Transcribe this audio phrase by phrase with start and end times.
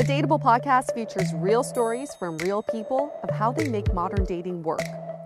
[0.00, 4.62] The Dateable podcast features real stories from real people of how they make modern dating
[4.62, 4.80] work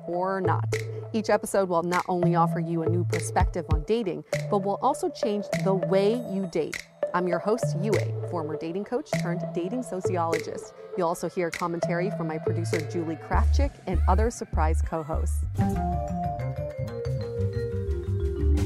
[0.08, 0.64] or not.
[1.12, 5.08] Each episode will not only offer you a new perspective on dating, but will also
[5.10, 6.88] change the way you date.
[7.14, 7.92] I'm your host, Yue,
[8.32, 10.74] former dating coach turned dating sociologist.
[10.98, 15.44] You'll also hear commentary from my producer, Julie Krafchick, and other surprise co hosts.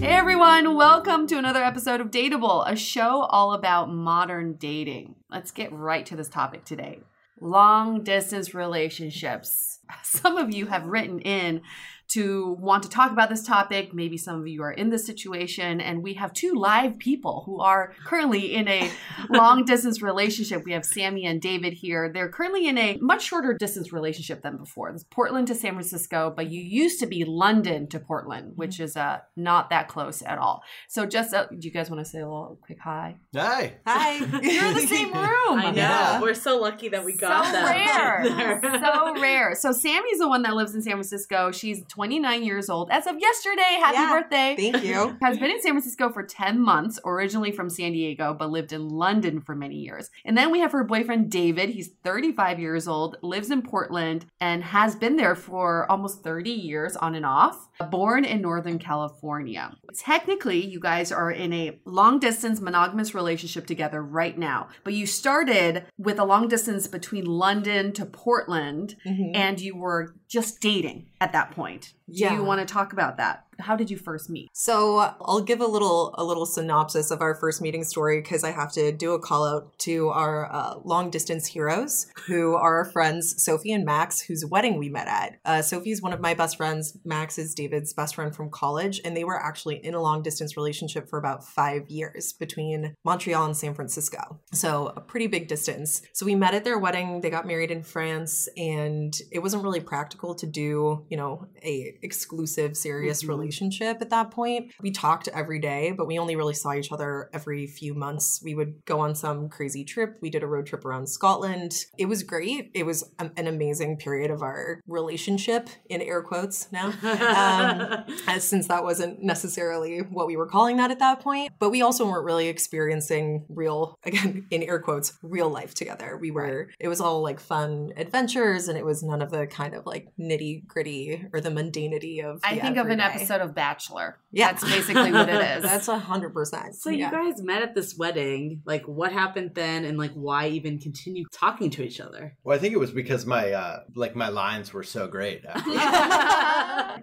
[0.00, 5.16] Hey everyone, welcome to another episode of Dateable, a show all about modern dating.
[5.28, 7.00] Let's get right to this topic today
[7.40, 9.80] long distance relationships.
[10.04, 11.62] Some of you have written in
[12.08, 13.92] to want to talk about this topic.
[13.92, 17.60] Maybe some of you are in this situation, and we have two live people who
[17.60, 18.90] are currently in a
[19.30, 20.64] long distance relationship.
[20.64, 22.10] We have Sammy and David here.
[22.12, 24.92] They're currently in a much shorter distance relationship than before.
[24.92, 28.84] This Portland to San Francisco, but you used to be London to Portland, which mm-hmm.
[28.84, 30.62] is uh, not that close at all.
[30.88, 33.16] So, just uh, do you guys want to say a little quick hi?
[33.34, 33.74] Hi.
[33.86, 34.14] Hi.
[34.42, 35.58] You're in the same room.
[35.58, 35.76] I know.
[35.76, 36.20] Yeah.
[36.22, 38.24] We're so lucky that we got that.
[38.24, 38.80] so rare.
[38.80, 39.54] so rare.
[39.54, 41.52] So, Sammy's the one that lives in San Francisco.
[41.52, 43.76] She's 29 years old as of yesterday.
[43.80, 44.54] Happy yeah, birthday.
[44.56, 45.18] Thank you.
[45.22, 48.88] Has been in San Francisco for 10 months, originally from San Diego, but lived in
[48.88, 50.08] London for many years.
[50.24, 51.70] And then we have her boyfriend, David.
[51.70, 56.94] He's 35 years old, lives in Portland, and has been there for almost 30 years
[56.94, 57.66] on and off.
[57.90, 59.76] Born in Northern California.
[59.96, 65.04] Technically, you guys are in a long distance monogamous relationship together right now, but you
[65.04, 69.34] started with a long distance between London to Portland, mm-hmm.
[69.34, 71.92] and you were just dating at that point.
[72.08, 72.34] Do yeah.
[72.34, 73.44] you want to talk about that?
[73.60, 74.50] How did you first meet?
[74.52, 78.52] So I'll give a little a little synopsis of our first meeting story because I
[78.52, 82.84] have to do a call out to our uh, long distance heroes who are our
[82.84, 85.40] friends Sophie and Max, whose wedding we met at.
[85.44, 86.96] Uh, Sophie's one of my best friends.
[87.04, 90.56] Max is David's best friend from college, and they were actually in a long distance
[90.56, 94.38] relationship for about five years between Montreal and San Francisco.
[94.52, 96.02] So a pretty big distance.
[96.12, 97.22] So we met at their wedding.
[97.22, 101.97] They got married in France, and it wasn't really practical to do, you know, a
[102.02, 103.30] exclusive, serious mm-hmm.
[103.30, 104.72] relationship at that point.
[104.80, 108.40] We talked every day, but we only really saw each other every few months.
[108.42, 110.18] We would go on some crazy trip.
[110.20, 111.84] We did a road trip around Scotland.
[111.96, 112.70] It was great.
[112.74, 118.68] It was an amazing period of our relationship, in air quotes now, um, as since
[118.68, 121.52] that wasn't necessarily what we were calling that at that point.
[121.58, 126.16] But we also weren't really experiencing real, again, in air quotes, real life together.
[126.20, 129.74] We were, it was all like fun adventures and it was none of the kind
[129.74, 131.50] of like nitty gritty or the
[131.90, 132.40] mundanity of.
[132.44, 133.22] I the think of an everyday.
[133.24, 134.18] episode of Bachelor.
[134.30, 134.52] Yeah.
[134.52, 135.62] That's basically what it is.
[135.62, 136.74] That's a hundred percent.
[136.74, 137.06] So Yeah.
[137.06, 138.62] you guys met at this wedding.
[138.64, 142.36] Like, what happened then, and like, why even continue talking to each other?
[142.44, 145.42] Well, I think it was because my uh like my lines were so great.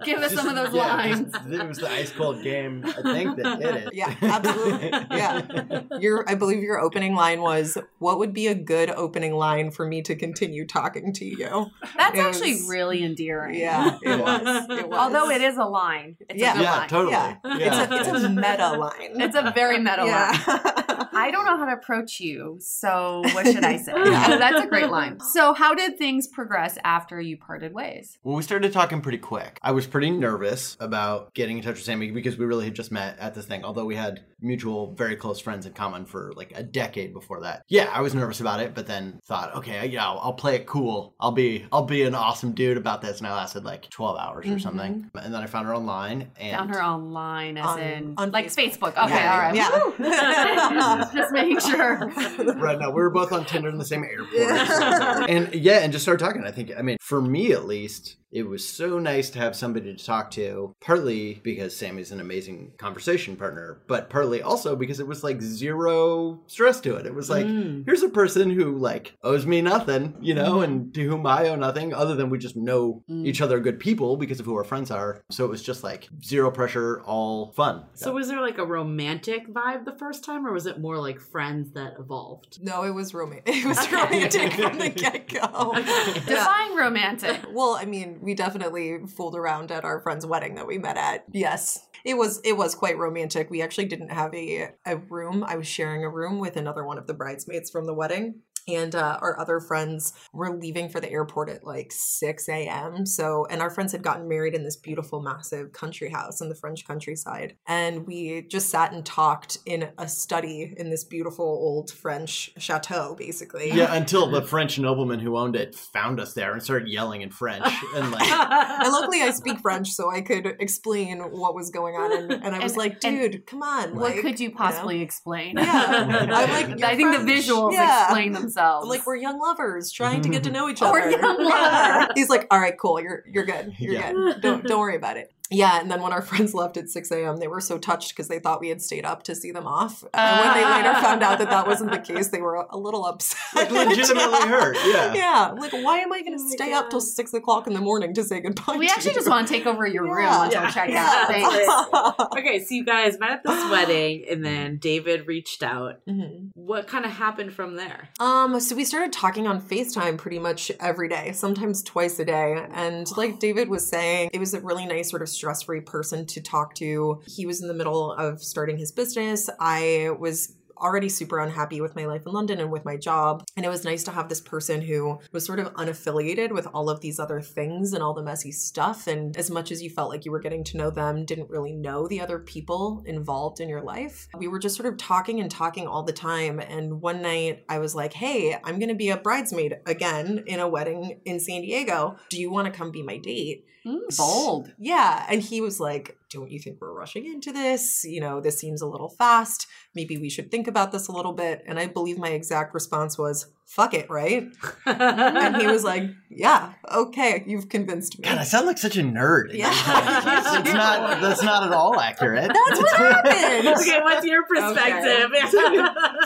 [0.04, 1.32] Give us Just- some of those yeah, lines.
[1.34, 3.90] just- it was the ice cold game, I think, that did it.
[3.94, 4.90] Yeah, absolutely.
[4.90, 5.82] Yeah.
[6.00, 9.86] Your, I believe your opening line was, "What would be a good opening line for
[9.86, 11.68] me to continue talking to you?"
[11.98, 13.56] That's It actually was- really endearing.
[13.56, 14.75] Yeah, it was.
[14.80, 14.98] It was.
[15.00, 16.18] Although it is a line.
[16.30, 16.60] It's Yeah.
[16.60, 16.90] a yeah, line.
[16.90, 17.12] totally.
[17.12, 17.36] Yeah.
[17.46, 17.84] Yeah.
[17.84, 19.22] It's a it's a meta line.
[19.22, 20.36] It's a very meta line.
[21.18, 23.94] I don't know how to approach you, so what should I say?
[24.06, 24.26] Yeah.
[24.30, 25.20] Oh, that's a great line.
[25.20, 28.20] So, how did things progress after you parted ways?
[28.24, 29.60] Well, we started talking pretty quick.
[29.64, 32.92] I was pretty nervous about getting in touch with Sammy because we really had just
[32.92, 36.52] met at this thing, although we had mutual, very close friends in common for like
[36.56, 37.64] a decade before that.
[37.68, 40.68] Yeah, I was nervous about it, but then thought, okay, yeah, I'll, I'll play it
[40.68, 41.16] cool.
[41.20, 43.18] I'll be, I'll be an awesome dude about this.
[43.20, 44.94] And I lasted like 12 hours or Something.
[44.96, 45.18] Mm-hmm.
[45.20, 48.48] And then I found her online and Found her online, as On- in on like
[48.48, 48.94] Facebook.
[48.94, 49.06] Facebook.
[49.06, 49.56] Okay, Yeah, all right.
[50.00, 51.10] yeah.
[51.14, 51.98] Just making sure.
[52.56, 54.32] right now we were both on Tinder in the same airport.
[54.34, 55.26] Yeah.
[55.30, 56.44] and yeah, and just started talking.
[56.44, 59.96] I think, I mean, for me at least, it was so nice to have somebody
[59.96, 65.08] to talk to, partly because Sammy's an amazing conversation partner, but partly also because it
[65.08, 67.06] was like zero stress to it.
[67.06, 67.86] It was like, Mm.
[67.86, 71.56] here's a person who like owes me nothing, you know, and to whom I owe
[71.56, 73.26] nothing other than we just know Mm.
[73.26, 75.22] each other are good people because of who our friends are.
[75.32, 77.84] So it was just like zero pressure, all fun.
[77.94, 81.22] So was there like a romantic vibe the first time, or was it more like
[81.22, 82.60] friends that evolved?
[82.62, 83.56] No, it was romantic.
[83.56, 85.72] It was romantic from the get go.
[86.28, 87.40] Define romantic.
[87.54, 91.24] Well, I mean, we definitely fooled around at our friend's wedding that we met at.
[91.32, 91.88] Yes.
[92.04, 93.50] It was it was quite romantic.
[93.50, 95.44] We actually didn't have a a room.
[95.48, 98.42] I was sharing a room with another one of the bridesmaids from the wedding.
[98.68, 103.06] And uh, our other friends were leaving for the airport at like 6 a.m.
[103.06, 106.56] So, and our friends had gotten married in this beautiful, massive country house in the
[106.56, 107.56] French countryside.
[107.68, 113.16] And we just sat and talked in a study in this beautiful old French chateau,
[113.16, 113.72] basically.
[113.72, 117.30] Yeah, until the French nobleman who owned it found us there and started yelling in
[117.30, 121.96] French and like and luckily I speak French, so I could explain what was going
[121.96, 122.12] on.
[122.12, 123.96] And, and I was And- like, dude, come on.
[123.96, 124.56] What like, could you know?
[124.56, 125.58] possibly explain?
[125.58, 125.84] Yeah.
[126.20, 128.06] I'm like, I think the visuals Yeah.
[128.06, 128.55] explain themselves.
[128.58, 130.94] I'm like, we're young lovers trying to get to know each other.
[130.94, 132.08] we're young lovers.
[132.16, 133.00] He's like, all right, cool.
[133.02, 133.74] You're you're good.
[133.80, 134.12] You're Yeah.
[134.14, 134.42] good.
[134.42, 135.32] Don't don't worry about it.
[135.56, 138.28] Yeah, and then when our friends left at 6 a.m., they were so touched because
[138.28, 140.04] they thought we had stayed up to see them off.
[140.14, 143.06] And when they later found out that that wasn't the case, they were a little
[143.06, 143.40] upset.
[143.56, 144.78] like legitimately hurt.
[144.86, 145.14] Yeah.
[145.14, 147.74] Yeah, like why am I going to Oh my stay up till six o'clock in
[147.74, 148.76] the morning to say goodbye?
[148.78, 149.16] we to actually you?
[149.16, 150.72] just want to take over your room until Yeah.
[150.72, 151.10] check Yeah.
[151.10, 151.28] out.
[151.28, 152.38] Thanks.
[152.38, 156.06] okay, so you guys met at this wedding, and then David reached out.
[156.08, 156.50] Mhm.
[156.56, 158.10] What kind of happened from there?
[158.20, 162.66] Um, so we started talking on FaceTime pretty much every day, sometimes twice a day.
[162.72, 166.42] And like David was saying, it was a really nice sort of stress-free person to
[166.42, 167.22] talk to.
[167.28, 169.48] He was in the middle of starting his business.
[169.60, 173.44] I was already super unhappy with my life in London and with my job.
[173.56, 176.90] And it was nice to have this person who was sort of unaffiliated with all
[176.90, 179.08] of these other things and all the messy stuff.
[179.08, 181.74] And as much as you felt like you were getting to know them, didn't really
[181.74, 184.28] know the other people involved in your life.
[184.36, 186.60] We were just sort of talking and talking all the time.
[186.60, 190.60] And one night I was like, hey, I'm going to be a bridesmaid again in
[190.60, 192.18] a wedding in San Diego.
[192.30, 193.66] Do you want to come be my date?
[193.86, 194.72] Mm, bold.
[194.80, 195.26] Yeah.
[195.30, 198.04] And he was like, Don't you think we're rushing into this?
[198.04, 199.68] You know, this seems a little fast.
[199.94, 201.64] Maybe we should think about this a little bit.
[201.68, 204.48] And I believe my exact response was, Fuck it, right?
[204.86, 208.24] And he was like, Yeah, okay, you've convinced me.
[208.24, 209.54] God, I sound like such a nerd.
[209.54, 209.70] Yeah.
[209.72, 211.22] it's not.
[211.22, 212.52] That's not at all accurate.
[212.54, 213.68] That's what happened.
[213.80, 215.32] okay, what's your perspective?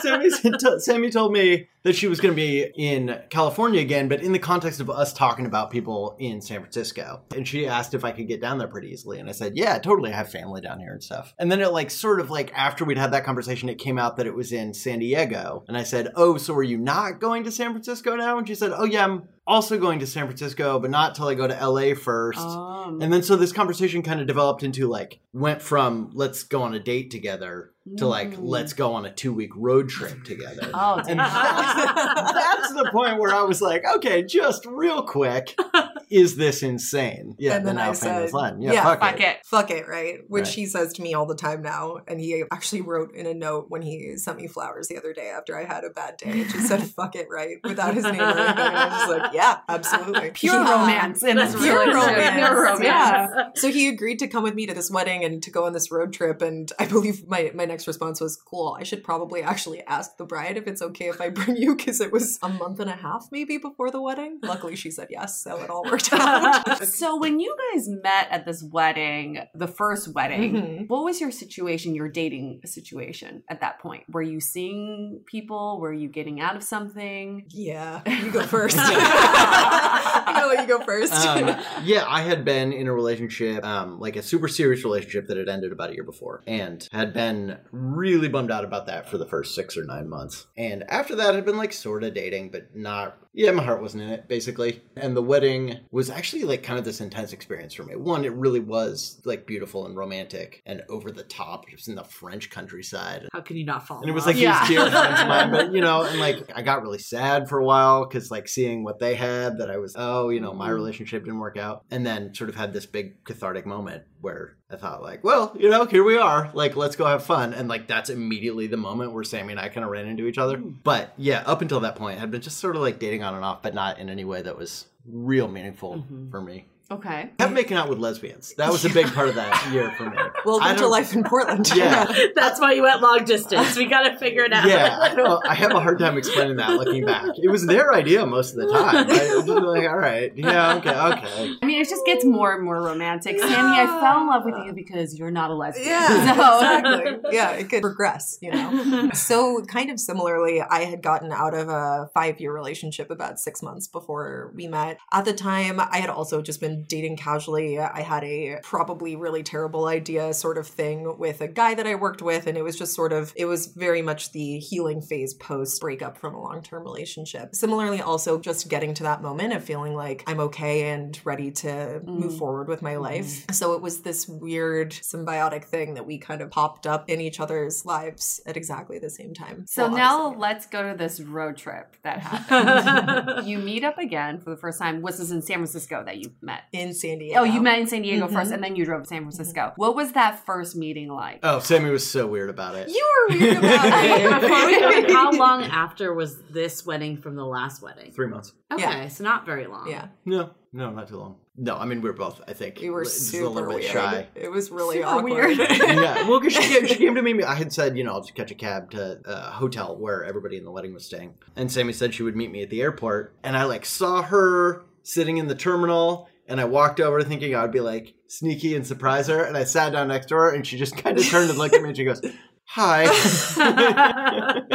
[0.02, 4.32] Sammy, Sammy told me that she was going to be in California again, but in
[4.32, 7.22] the context of us talking about people in San Francisco.
[7.34, 9.18] And she asked if I could get down there pretty easily.
[9.18, 10.12] And I said, yeah, totally.
[10.12, 11.32] I have family down here and stuff.
[11.38, 14.18] And then it like sort of like after we'd had that conversation, it came out
[14.18, 15.64] that it was in San Diego.
[15.68, 18.38] And I said, oh, so are you not going to San Francisco now?
[18.38, 21.34] And she said, oh, yeah, I'm also going to San Francisco, but not till I
[21.34, 22.38] go to LA first.
[22.40, 26.62] Um, And then so this conversation kind of developed into like went from let's go
[26.62, 28.38] on a date together to like Mm.
[28.42, 30.70] let's go on a two week road trip together.
[30.74, 31.94] Oh, And that's,
[32.34, 35.56] that's the point where I was like, okay, just real quick,
[36.10, 37.36] is this insane?
[37.38, 38.60] Yeah, And the then now I famous said, line.
[38.60, 39.22] Yeah, yeah, fuck, Fuck it.
[39.22, 39.36] it.
[39.46, 40.18] fuck it, right?
[40.28, 40.54] Which Right.
[40.54, 41.98] he says to me all the time now.
[42.08, 45.28] And he actually wrote in a note when he sent me flowers the other day
[45.28, 46.30] after I had a bad day.
[46.40, 47.56] It just said, fuck it, right?
[47.64, 48.38] Without his name or anything.
[48.58, 50.30] And I was just like, yeah, absolutely.
[50.34, 50.70] Pure Yeah.
[50.80, 52.16] romance in That's Pure relationship.
[52.16, 52.36] romance.
[52.36, 52.82] Pure romance.
[52.84, 53.48] Yeah.
[53.54, 55.90] So he agreed to come with me to this wedding and to go on this
[55.92, 56.42] road trip.
[56.42, 60.24] And I believe my, my next response was, cool, I should probably actually ask the
[60.24, 62.94] bride if it's okay if I bring you because it was a month and a
[62.96, 64.38] half maybe before the wedding.
[64.42, 65.40] Luckily, she said yes.
[65.42, 66.84] So it all worked out.
[66.86, 70.88] So when you guys met at this wedding, the first wedding, Mhm.
[70.88, 74.04] what was your situation, your dating situation at that point?
[74.10, 75.78] Were you seeing people?
[75.80, 77.44] Were you getting out of something?
[77.48, 78.76] Yeah, you go first.
[78.78, 81.12] I'm gonna let you go first.
[81.12, 85.36] um, yeah, I had been in a relationship, um, like a super serious relationship that
[85.36, 89.18] had ended about a year before, and had been really bummed out about that for
[89.18, 90.46] the first six or nine months.
[90.56, 93.16] And after that, had been like sort of dating, but not.
[93.32, 94.82] Yeah, my heart wasn't in it, basically.
[94.96, 97.94] And the wedding was actually like kind of this intense experience for me.
[97.94, 101.66] One, it really was like beautiful and romantic and over the top.
[101.68, 103.28] It was in the French countryside.
[103.32, 104.00] How can you not fall?
[104.00, 104.60] And it was like Yeah.
[104.60, 107.58] these dear friends of mine, but you know, and like I got really sad for
[107.58, 110.66] a while because like seeing what they had, that I was, oh, you know, my
[110.66, 110.74] mm-hmm.
[110.74, 114.76] relationship didn't work out, and then sort of had this big cathartic moment where I
[114.76, 117.88] thought like, well, you know, here we are, like let's go have fun, and like
[117.88, 120.58] that's immediately the moment where Sammy and I kind of ran into each other.
[120.58, 120.70] Hmm.
[120.84, 123.34] But yeah, up until that point, I had been just sort of like dating on
[123.34, 126.30] and off, but not in any way that was real meaningful mm-hmm.
[126.30, 126.66] for me.
[126.92, 127.30] Okay.
[127.38, 128.52] I kept making out with lesbians.
[128.54, 130.16] That was a big part of that year for me.
[130.18, 131.70] I Welcome to life in Portland.
[131.72, 132.04] Yeah.
[132.34, 133.76] That's why you went long distance.
[133.76, 134.66] We got to figure it out.
[134.66, 135.46] yeah, I don't.
[135.46, 137.26] I have a hard time explaining that looking back.
[137.36, 139.08] It was their idea most of the time.
[139.08, 141.54] I was like, all right, yeah, okay, okay.
[141.62, 143.38] I mean, it just gets more and more romantic.
[143.38, 145.86] Sammy, I fell in love with you because you're not a lesbian.
[145.88, 147.36] Yeah, So- exactly.
[147.36, 149.10] Yeah, it could progress, you know.
[149.14, 153.62] So, kind of similarly, I had gotten out of a five year relationship about six
[153.62, 154.98] months before we met.
[155.12, 157.78] At the time, I had also just been dating casually.
[157.78, 161.94] I had a probably really terrible idea sort of thing with a guy that I
[161.94, 165.34] worked with, and it was just sort of, it was very much the healing phase
[165.34, 167.54] post breakup from a long term relationship.
[167.54, 172.00] Similarly, also just getting to that moment of feeling like I'm okay and ready to
[172.04, 172.38] move mm.
[172.38, 173.26] forward with my life.
[173.26, 173.52] Mm-hmm.
[173.52, 177.40] So it was this weird symbiotic thing that we kind of popped up in each
[177.40, 179.64] other's lives at exactly the same time.
[179.66, 180.40] So Well, now obviously.
[180.40, 183.46] let's go to this road trip that happened.
[183.46, 185.02] you meet up again for the first time.
[185.02, 186.62] Was this in San Francisco that you met?
[186.72, 187.40] In San Diego.
[187.40, 188.32] Oh, you met in San Diego Mhm.
[188.32, 189.72] first, and then you drove to San Francisco.
[189.76, 191.40] What was that first meeting like?
[191.42, 192.88] Oh, Sammy was so weird about it.
[192.88, 195.10] You were weird about Before we go, it.
[195.12, 198.12] how long after was this wedding from the last wedding?
[198.12, 198.52] Three months.
[198.72, 199.08] Okay, Yeah.
[199.08, 199.88] so not very long.
[199.90, 201.36] Yeah, No, no, not too long.
[201.56, 202.40] No, I mean we were both.
[202.48, 203.90] I think we were just super a little bit weird.
[203.92, 204.28] shy.
[204.34, 205.32] It was really Super awkward.
[205.32, 205.58] weird.
[205.58, 207.42] yeah, well, because she, came- she came to me.
[207.42, 210.56] I had said, you know, I'll just catch a cab to a hotel where everybody
[210.56, 213.34] in the wedding was staying, and Sammy said she would meet me at the airport,
[213.42, 217.62] and I like saw her sitting in the terminal, and I walked over thinking I
[217.62, 220.66] would be like sneaky and surprise her, and I sat down next to her, and
[220.66, 222.20] she just kind of turned and looked at me, and she goes,
[222.66, 223.06] "Hi."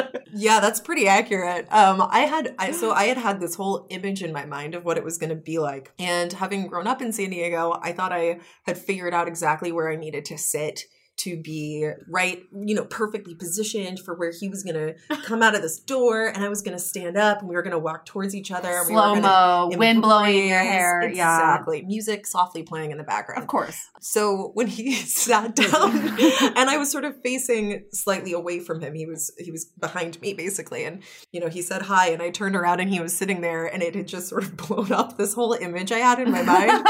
[0.38, 1.65] Yeah, that's pretty accurate.
[1.72, 4.84] Um, I had I, so I had had this whole image in my mind of
[4.84, 7.94] what it was going to be like, and having grown up in San Diego, I
[7.94, 10.82] thought I had figured out exactly where I needed to sit
[11.17, 14.75] to be right, you know, perfectly positioned for where he was going
[15.10, 17.55] to come out of this door, and I was going to stand up, and we
[17.55, 18.81] were going to walk towards each other.
[18.88, 21.10] we Slow mo, wind blowing in your hair.
[21.13, 21.36] Yeah.
[21.36, 21.84] Exactly.
[21.84, 23.41] Music softly playing in the background.
[23.41, 23.89] Of course.
[24.01, 26.19] So when he sat down
[26.55, 30.19] and I was sort of facing slightly away from him, he was he was behind
[30.22, 30.86] me basically.
[30.86, 33.65] And you know, he said hi and I turned around and he was sitting there
[33.65, 36.41] and it had just sort of blown up this whole image I had in my
[36.41, 36.88] mind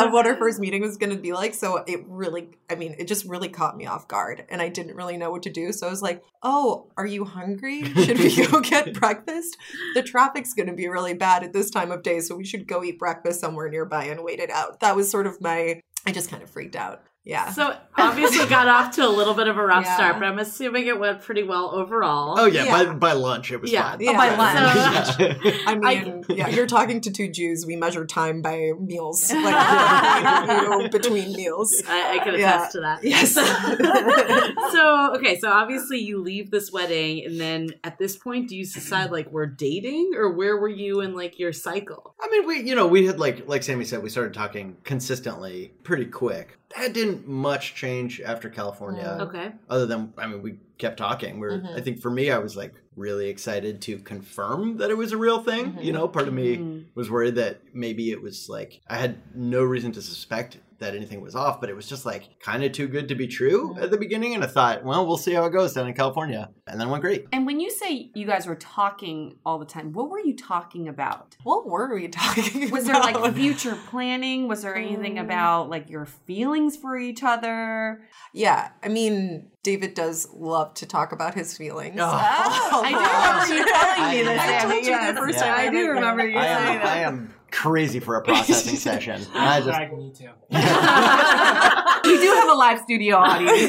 [0.00, 1.54] of what our first meeting was gonna be like.
[1.54, 4.96] So it really I mean, it just really caught me off guard and I didn't
[4.96, 5.72] really know what to do.
[5.72, 7.84] So I was like, Oh, are you hungry?
[7.84, 9.56] Should we go get breakfast?
[9.94, 12.82] The traffic's gonna be really bad at this time of day, so we should go
[12.82, 14.80] eat breakfast somewhere nearby and wait it out.
[14.80, 17.02] That was sort of my I just kind of freaked out.
[17.24, 17.50] Yeah.
[17.52, 19.94] So obviously got off to a little bit of a rough Yeah.
[19.96, 22.36] start, but I'm assuming it went pretty well overall.
[22.40, 22.84] oh yeah, Yeah.
[22.84, 23.90] By, by lunch it was Yeah.
[23.90, 23.98] fine.
[24.00, 24.16] Oh, yeah.
[24.16, 25.38] by lunch.
[25.44, 25.52] Yeah.
[25.66, 27.64] I mean, yeah, you're talking to two Jews.
[27.66, 31.82] We measure time by meals, like you know, between meals.
[31.86, 32.56] I, I can Yeah.
[32.56, 33.04] attest to that.
[33.04, 33.34] Yes.
[34.72, 38.64] so okay, so obviously you leave this wedding, and then at this point, do you
[38.64, 42.14] decide like we're dating, or where were you in like your cycle?
[42.20, 45.72] I mean, we, you know, we had like, like Sammy said, we started talking consistently
[45.82, 46.58] pretty quick.
[46.76, 51.40] That didn't much change after California, Okay, other than, I mean, we kept talking.
[51.40, 51.76] We're, Mhm.
[51.76, 55.16] I think for me, I was like really excited to confirm that it was a
[55.16, 55.78] real thing.
[55.80, 56.84] You know, part of me Mhm.
[56.94, 61.20] was worried that maybe it was like I had no reason to suspect that anything
[61.20, 63.90] was off, but it was just like kind of too good to be true at
[63.90, 64.34] the beginning.
[64.34, 66.50] And I thought, well, we'll see how it goes down in California.
[66.66, 67.26] And then it went great.
[67.32, 70.86] And when you say you guys were talking all the time, what were you talking
[70.88, 71.36] about?
[71.42, 73.34] What were we talking Was there like about?
[73.34, 74.46] future planning?
[74.48, 78.02] Was there anything um, about like your feelings for each other?
[78.32, 81.96] Yeah, I mean, David does love to talk about his feelings.
[81.98, 82.04] Oh.
[82.12, 84.40] I do remember you telling me this.
[84.40, 85.56] I Sammy, told you the first Yeah.
[85.56, 85.68] time.
[85.68, 86.96] I do remember you I saying am, I that.
[86.98, 89.14] am crazy for a processing session.
[89.20, 90.28] And I just, Drag me too.
[90.50, 93.60] we do have a live studio audience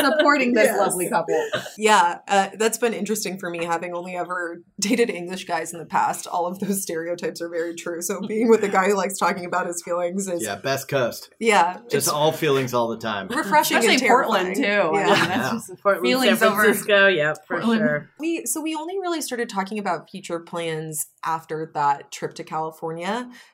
[0.00, 0.78] supporting this Yes.
[0.78, 1.48] lovely couple.
[1.78, 5.84] Yeah, uh, that's been interesting for me, having only ever dated English guys in the
[5.86, 6.26] past.
[6.26, 8.00] All of those stereotypes are very true.
[8.02, 11.30] So being with a guy who likes talking about his feelings is, yeah, best coast.
[11.38, 13.28] yeah, Just all feelings all the time.
[13.28, 14.92] refreshing Especially and Portland terrifying.
[14.92, 14.96] too.
[14.96, 15.06] I Yeah.
[15.06, 15.50] mean, that's Yeah.
[15.52, 17.06] just Portland, Feelings San over Francisco.
[17.08, 17.80] Yep, for Portland.
[17.80, 18.10] sure.
[18.18, 22.83] We so we only really started talking about future plans after that trip to California.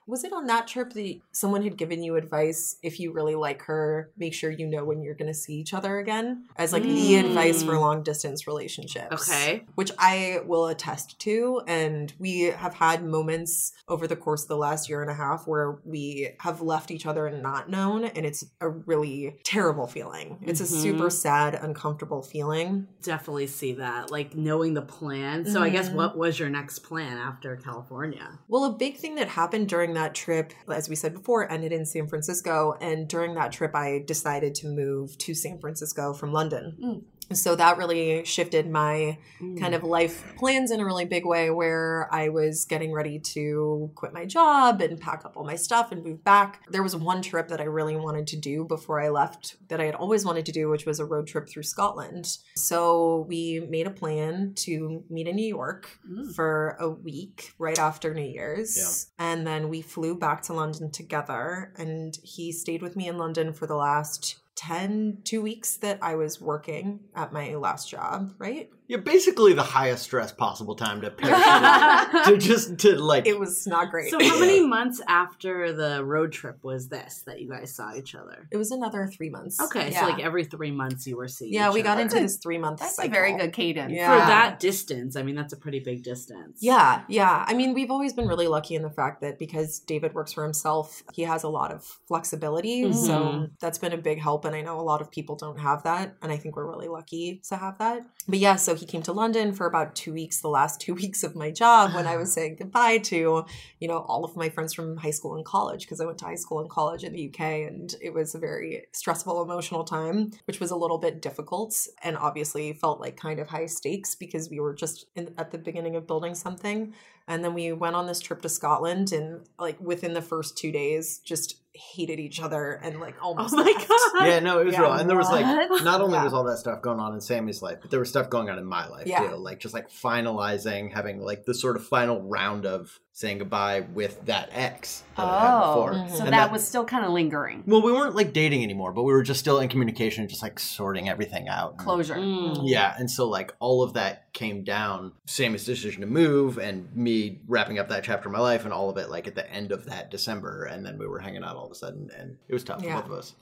[0.06, 3.62] Was it on that trip that someone had given you advice if you really like
[3.62, 6.82] her, make sure you know when you're going to see each other again as like
[6.82, 7.26] the Mm.
[7.26, 9.28] advice for long distance relationships.
[9.30, 9.64] Okay.
[9.74, 14.56] Which I will attest to and we have had moments over the course of the
[14.56, 18.24] last year and a half where we have left each other and not known and
[18.26, 20.38] it's a really terrible feeling.
[20.42, 20.82] It's a Mhm.
[20.82, 22.86] super sad, uncomfortable feeling.
[23.02, 24.10] Definitely see that.
[24.10, 25.44] Like knowing the plan.
[25.44, 25.94] So I guess Mhm.
[25.94, 28.38] what was your next plan after California?
[28.48, 31.84] Well, a big thing that happened during that trip, as we said before, ended in
[31.84, 32.76] San Francisco.
[32.80, 36.76] And during that trip, I decided to move to San Francisco from London.
[36.82, 37.02] Mm.
[37.32, 39.18] So that really shifted my
[39.58, 43.90] kind of life plans in a really big way where I was getting ready to
[43.94, 46.62] quit my job and pack up all my stuff and move back.
[46.68, 49.84] There was one trip that I really wanted to do before I left that I
[49.84, 52.38] had always wanted to do, which was a road trip through Scotland.
[52.56, 56.34] So we made a plan to meet in New York Mm.
[56.34, 59.10] for a week right after New Year's.
[59.18, 63.52] And then we flew back to London together and he stayed with me in London
[63.52, 68.70] for the last 10 two weeks that I was working at my last job, right?
[68.90, 73.64] You're basically the highest stress possible time to parachute to just to like It was
[73.64, 74.10] not great.
[74.10, 78.16] So how many months after the road trip was this that you guys saw each
[78.16, 78.48] other?
[78.50, 79.60] it was another three months.
[79.60, 80.00] Okay, Yeah.
[80.00, 81.52] so like every three months you were seeing.
[81.54, 82.02] yeah, each we got other.
[82.02, 83.12] into this three month That's cycle.
[83.12, 83.92] a very good cadence.
[83.92, 84.10] Yeah.
[84.10, 85.14] for that distance.
[85.14, 86.58] I mean, that's a pretty big distance.
[86.60, 87.44] Yeah, yeah.
[87.46, 90.42] I mean, we've always been really lucky in the fact that because David works for
[90.42, 92.82] himself, he has a lot of flexibility.
[92.86, 92.94] Mhm.
[93.06, 94.44] So that's been a big help.
[94.44, 96.16] And I know a lot of people don't have that.
[96.22, 98.02] And I think we're really lucky to have that.
[98.26, 101.22] But yeah, so he came to London for about two weeks, the last two weeks
[101.22, 103.44] of my job when I was saying goodbye to,
[103.78, 106.24] you know, all of my friends from high school and college because I went to
[106.24, 107.40] high school and college in the UK.
[107.40, 112.16] And it was a very stressful, emotional time, which was a little bit difficult and
[112.16, 115.96] obviously felt like kind of high stakes because we were just in, at the beginning
[115.96, 116.94] of building something.
[117.30, 120.72] And then we went on this trip to Scotland and like within the first two
[120.72, 123.88] days just hated each other and like almost Oh my left.
[123.88, 124.26] god.
[124.26, 124.80] Yeah, no, it was Yeah.
[124.82, 124.92] real.
[124.94, 125.46] And there was like
[125.84, 126.24] not only Yeah.
[126.24, 128.58] was all that stuff going on in Sammy's life, but there was stuff going on
[128.58, 129.28] in my life Yeah.
[129.30, 129.36] too.
[129.36, 134.24] Like just like finalizing, having like the sort of final round of saying goodbye with
[134.26, 135.92] that ex that I had Oh, before.
[135.92, 136.10] Mhm.
[136.16, 137.62] so And that, was still kind of lingering.
[137.66, 140.58] well, we weren't like dating anymore, but we were just still in communication, just like
[140.58, 141.76] sorting everything out.
[141.76, 142.14] Closure.
[142.16, 142.62] Mm.
[142.64, 147.19] Yeah, and so like all of that came down, Sammy's decision to move and me
[147.48, 149.72] wrapping up that chapter of my life and all of it like at the end
[149.72, 152.52] of that December and then we were hanging out all of a sudden and it
[152.54, 152.96] was tough Yeah.
[152.96, 153.34] for both of us.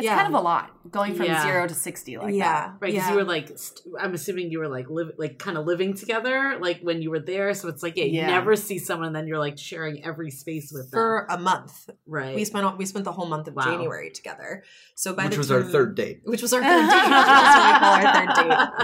[0.00, 0.16] It's Yeah.
[0.16, 1.42] kind of a lot going from Yeah.
[1.42, 2.44] zero to 60 like yeah.
[2.44, 2.66] that.
[2.80, 3.10] Right, because yeah.
[3.10, 6.58] you were like, st- I'm assuming you were like, live, like kind of living together,
[6.60, 7.54] like when you were there.
[7.54, 10.72] So it's like, yeah, you never see someone, and then you're like sharing every space
[10.72, 10.98] with them.
[10.98, 11.90] for a month.
[12.06, 12.34] right.
[12.34, 13.64] We spent we spent the whole month of Wow.
[13.64, 14.64] January together.
[14.94, 16.22] So by Which the was our third date.
[16.24, 17.08] Which was our third date.
[17.08, 18.34] That's what we call our third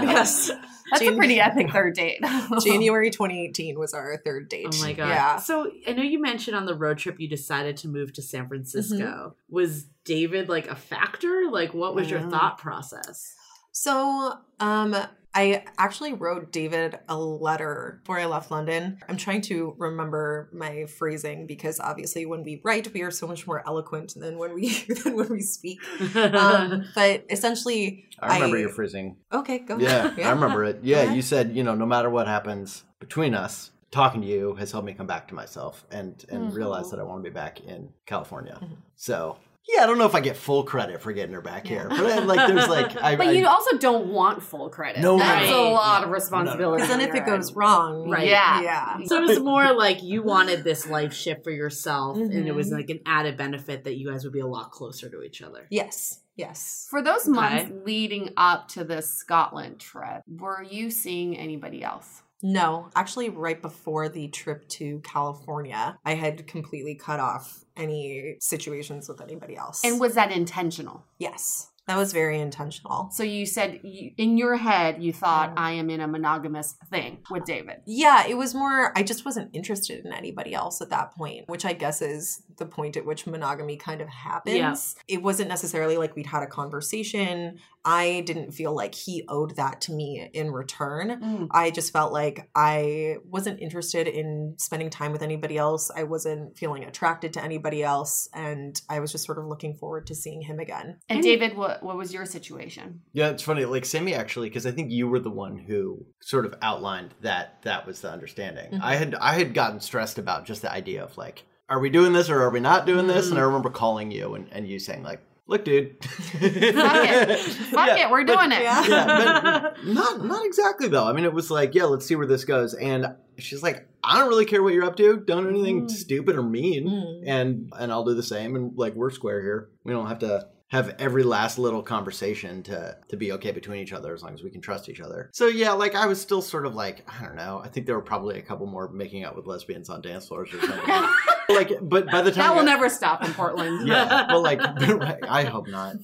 [0.01, 0.07] date.
[0.17, 0.51] Yes.
[0.91, 2.21] That's a pretty epic third date.
[2.63, 4.67] January 2018 was our third date.
[4.73, 5.09] Oh my god!
[5.09, 5.35] Yeah.
[5.37, 8.47] So I know you mentioned on the road trip you decided to move to San
[8.47, 8.95] Francisco.
[8.97, 9.53] Mm-hmm.
[9.55, 11.49] Was David like a factor?
[11.51, 13.35] Like, what was your thought process?
[13.71, 14.95] So, um,
[15.35, 18.97] I actually wrote David a letter before I left London.
[19.07, 23.45] I'm trying to remember my phrasing because obviously when we write, we are so much
[23.45, 24.69] more eloquent than when we
[25.03, 25.79] than when we speak.
[26.15, 29.17] Um, but essentially, I remember I- your phrasing.
[29.31, 29.77] okay, go.
[29.77, 30.25] Yeah, ahead.
[30.25, 30.79] I remember it.
[30.81, 31.15] Yeah, ahead.
[31.15, 34.87] you said, you know, no matter what happens between us, talking to you has helped
[34.87, 36.55] me come back to myself and and Mhm.
[36.55, 38.57] realize that I want to be back in California.
[38.59, 38.77] Mhm.
[38.95, 41.87] So yeah, I don't know if I get full credit for getting her back here,
[41.89, 45.01] but I, like, there's like, I, but I- you also don't want full credit.
[45.01, 45.71] No, That's no, a no.
[45.73, 46.13] lot of No, no, no.
[46.13, 46.87] responsibility.
[46.87, 48.27] Then if it goes wrong, Right.
[48.27, 48.61] Yeah.
[48.61, 48.97] yeah.
[49.05, 52.69] so it was more like you wanted this life shift for yourself, and it was
[52.69, 52.77] Mhm.
[52.77, 55.67] like an added benefit that you guys would be a lot closer to each other.
[55.69, 56.19] Yes.
[56.37, 56.87] Yes.
[56.89, 62.21] For those months leading up to this Scotland trip, were you seeing anybody else?
[62.43, 69.09] No, actually, right before the trip to California, I had completely cut off any situations
[69.09, 69.83] with anybody else.
[69.83, 71.03] And was that intentional?
[71.17, 73.09] yes, that was very intentional.
[73.11, 75.53] So you said you, in your head you thought Mm.
[75.57, 77.77] I am in a monogamous thing with David.
[77.85, 81.65] Yeah, it was more, I just wasn't interested in anybody else at that point, which
[81.65, 84.95] I guess is the point at which monogamy kind of happens.
[85.07, 87.59] It wasn't necessarily like we'd had a conversation.
[87.85, 91.47] I didn't feel like he owed that to me in return.
[91.51, 95.89] I just felt like I wasn't interested in spending time with anybody else.
[95.95, 98.27] I wasn't feeling attracted to anybody else.
[98.33, 100.97] And I was just sort of looking forward to seeing him again.
[101.07, 103.01] And David, what what was your situation?
[103.13, 103.65] Yeah, it's funny.
[103.65, 107.61] Like Sammy actually, because I think you were the one who sort of outlined that
[107.63, 108.71] that was the understanding.
[108.71, 108.81] Mhm.
[108.81, 112.13] I had I had gotten stressed about just the idea of like, are we doing
[112.13, 113.29] this or are we not doing this?
[113.29, 117.39] And I remember calling you and, and you saying like, look, dude, fuck it.
[117.71, 118.61] Fuck it, we're doing it.
[118.61, 121.05] Yeah, but not not exactly though.
[121.07, 122.73] I mean, it was like, yeah, let's see where this goes.
[122.73, 125.17] And she's like, I don't really care what you're up to.
[125.17, 125.91] Don't do anything Mm.
[125.91, 126.87] stupid or mean.
[126.87, 127.23] Mm.
[127.27, 128.55] And and I'll do the same.
[128.55, 129.69] And like we're square here.
[129.83, 133.93] We don't have to have every last little conversation to to be okay between each
[133.93, 135.29] other as long as we can trust each other.
[135.33, 137.61] So yeah, like I was still sort of like, I don't know.
[137.63, 140.53] I think there were probably a couple more making out with lesbians on dance floors
[140.53, 141.09] or something.
[141.49, 143.87] like, but by the time That will I- never stop in Portland.
[143.87, 144.59] Yeah, but like,
[145.29, 145.95] I hope not.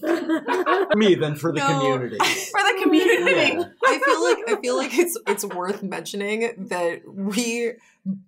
[0.95, 1.79] Me then for the No.
[1.79, 2.17] community.
[2.17, 3.31] For the community.
[3.57, 3.63] Yeah.
[3.85, 7.73] I feel like I feel like it's it's worth mentioning that we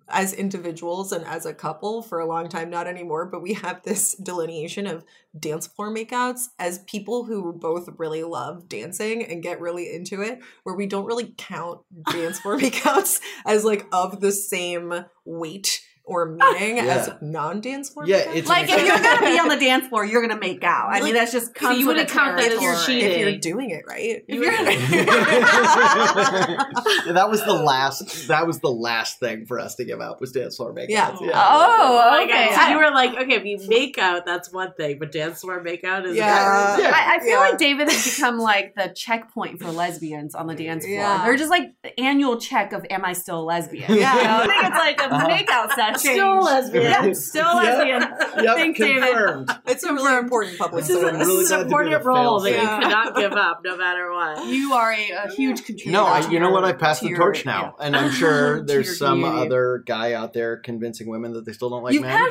[0.08, 3.82] as individuals and as a couple for a long time not anymore but we have
[3.82, 5.04] this delineation of
[5.38, 10.40] dance floor makeouts as people who both really love dancing and get really into it
[10.62, 16.26] where we don't really count dance floor makeouts as like of the same weight or
[16.26, 20.04] meaning as non-dance floor Yeah, it's Like if you're gonna be on the dance floor,
[20.04, 20.88] you're gonna make out.
[20.90, 22.86] I mean, that's just so comes you with wouldn't the count that as territory.
[22.86, 23.10] cheating.
[23.10, 24.44] if you're doing it right you're
[27.12, 28.28] that was the last.
[28.28, 31.16] That was the last thing for us to give up was dance floor makeup.
[31.20, 31.30] Yeah.
[31.34, 32.50] Oh, okay.
[32.54, 35.62] So you were like, okay, if you make out, that's one thing, but dance floor
[35.62, 36.78] make out is Yeah.
[36.78, 36.92] Yeah.
[36.94, 37.38] I, I feel Yeah.
[37.40, 40.94] like David has become like the checkpoint for lesbians on the dance floor.
[40.96, 41.24] Yeah.
[41.24, 43.94] They're just like the annual check of am I still a lesbian?
[43.94, 44.16] Yeah.
[44.16, 45.28] You know, I think it's like a Uh-huh.
[45.28, 45.95] makeout session.
[46.00, 46.82] Still lesbian.
[46.84, 48.00] Yeah, still lesbian.
[48.02, 49.02] Yep, Thanks, David.
[49.02, 49.50] confirmed.
[49.66, 51.70] it's a really important public This is, a, service really this is an to be
[51.70, 52.62] the important role that fail-safe.
[52.62, 54.46] you cannot give up no matter what.
[54.46, 55.90] You are a, a huge contributor.
[55.92, 56.64] No, I, to you know what?
[56.64, 57.86] I your- passed to the your- torch now, yeah.
[57.86, 59.46] and I'm sure there's some community.
[59.46, 62.20] other guy out there convincing women that they still don't like You've men.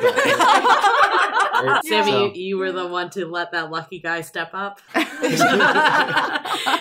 [1.56, 1.88] had but- it.
[1.88, 4.80] Sammy, So- you, you were the one to let that lucky guy step up.